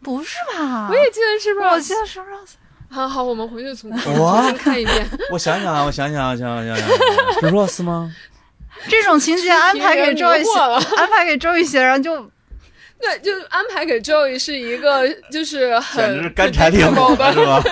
[0.00, 0.88] 不是吧？
[0.88, 2.54] 我也记得是 Ross，我记得是 Ross。
[2.90, 5.06] 好好，我们回去重新看一遍。
[5.30, 6.88] 我想想啊，我想想啊，想想想想，
[7.40, 8.14] 是 Rose 吗？
[8.88, 10.58] 这种情节安排给 Joy 写，
[10.96, 12.30] 安排给 Joy 写，然后就。
[13.02, 17.62] 对，就安排给 Joey 是一个，就是很干柴烈火的是吧？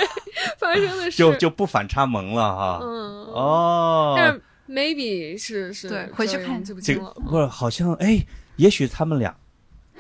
[0.59, 2.81] 发生的就就不反差萌了哈。
[2.83, 7.15] 嗯哦，但是 maybe 是是对，回去看记不清了。
[7.29, 8.25] 不是，好像哎，
[8.57, 9.37] 也许他们俩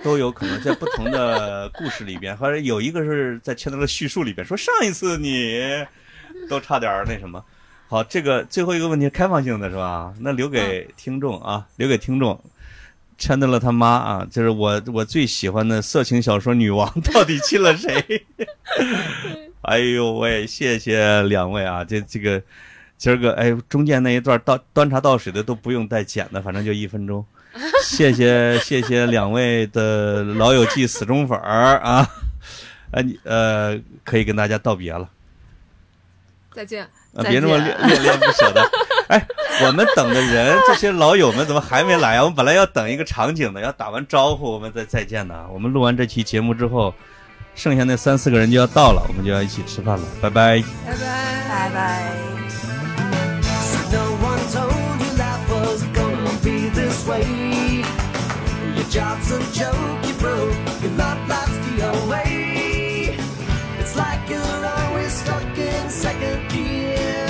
[0.02, 5.60] 都有可能在不同的故事里边，或者有一个是在前头的叙述里边说上一次你
[6.48, 7.44] 都差点那什么。
[7.88, 10.12] 好，这个最后一个问题开放性的是吧？
[10.20, 12.38] 那留给听众啊，留给听众。
[13.16, 18.24] 牵到了他妈啊，就是我我最喜欢的色情小说女王到底亲了谁？
[19.62, 22.40] 哎呦喂，谢谢两位啊，这这个
[22.96, 27.26] 今儿个哎中间那一段倒端茶倒水的都不用带剪的，反正就一分钟。
[27.84, 32.08] 谢谢谢谢两位的老友记死忠粉儿啊，
[32.92, 35.08] 呃你呃可以跟大家道别了，
[36.52, 36.86] 再见。
[37.14, 38.62] 啊，别那么恋恋恋不舍的。
[39.08, 39.26] 哎，
[39.64, 42.22] 我们等的人，这些老友们怎么还没来啊？
[42.22, 45.46] 我们本来要等一个场景的，要打完招呼我们再再见呢。
[45.50, 46.94] 我们录完这期节目之后，
[47.54, 50.04] 剩下那三四个人就要到了，我们就要一起吃饭了。
[50.20, 52.37] 拜拜，拜拜，拜拜。
[58.90, 60.82] Jobs Johnson joke you broke.
[60.82, 63.16] Your love lies to your way.
[63.78, 67.28] It's like you're always stuck in second gear.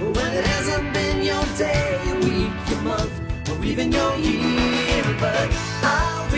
[0.00, 5.04] When it hasn't been your day, your week, your month, or even your year.
[5.20, 5.48] But
[5.84, 6.31] I'll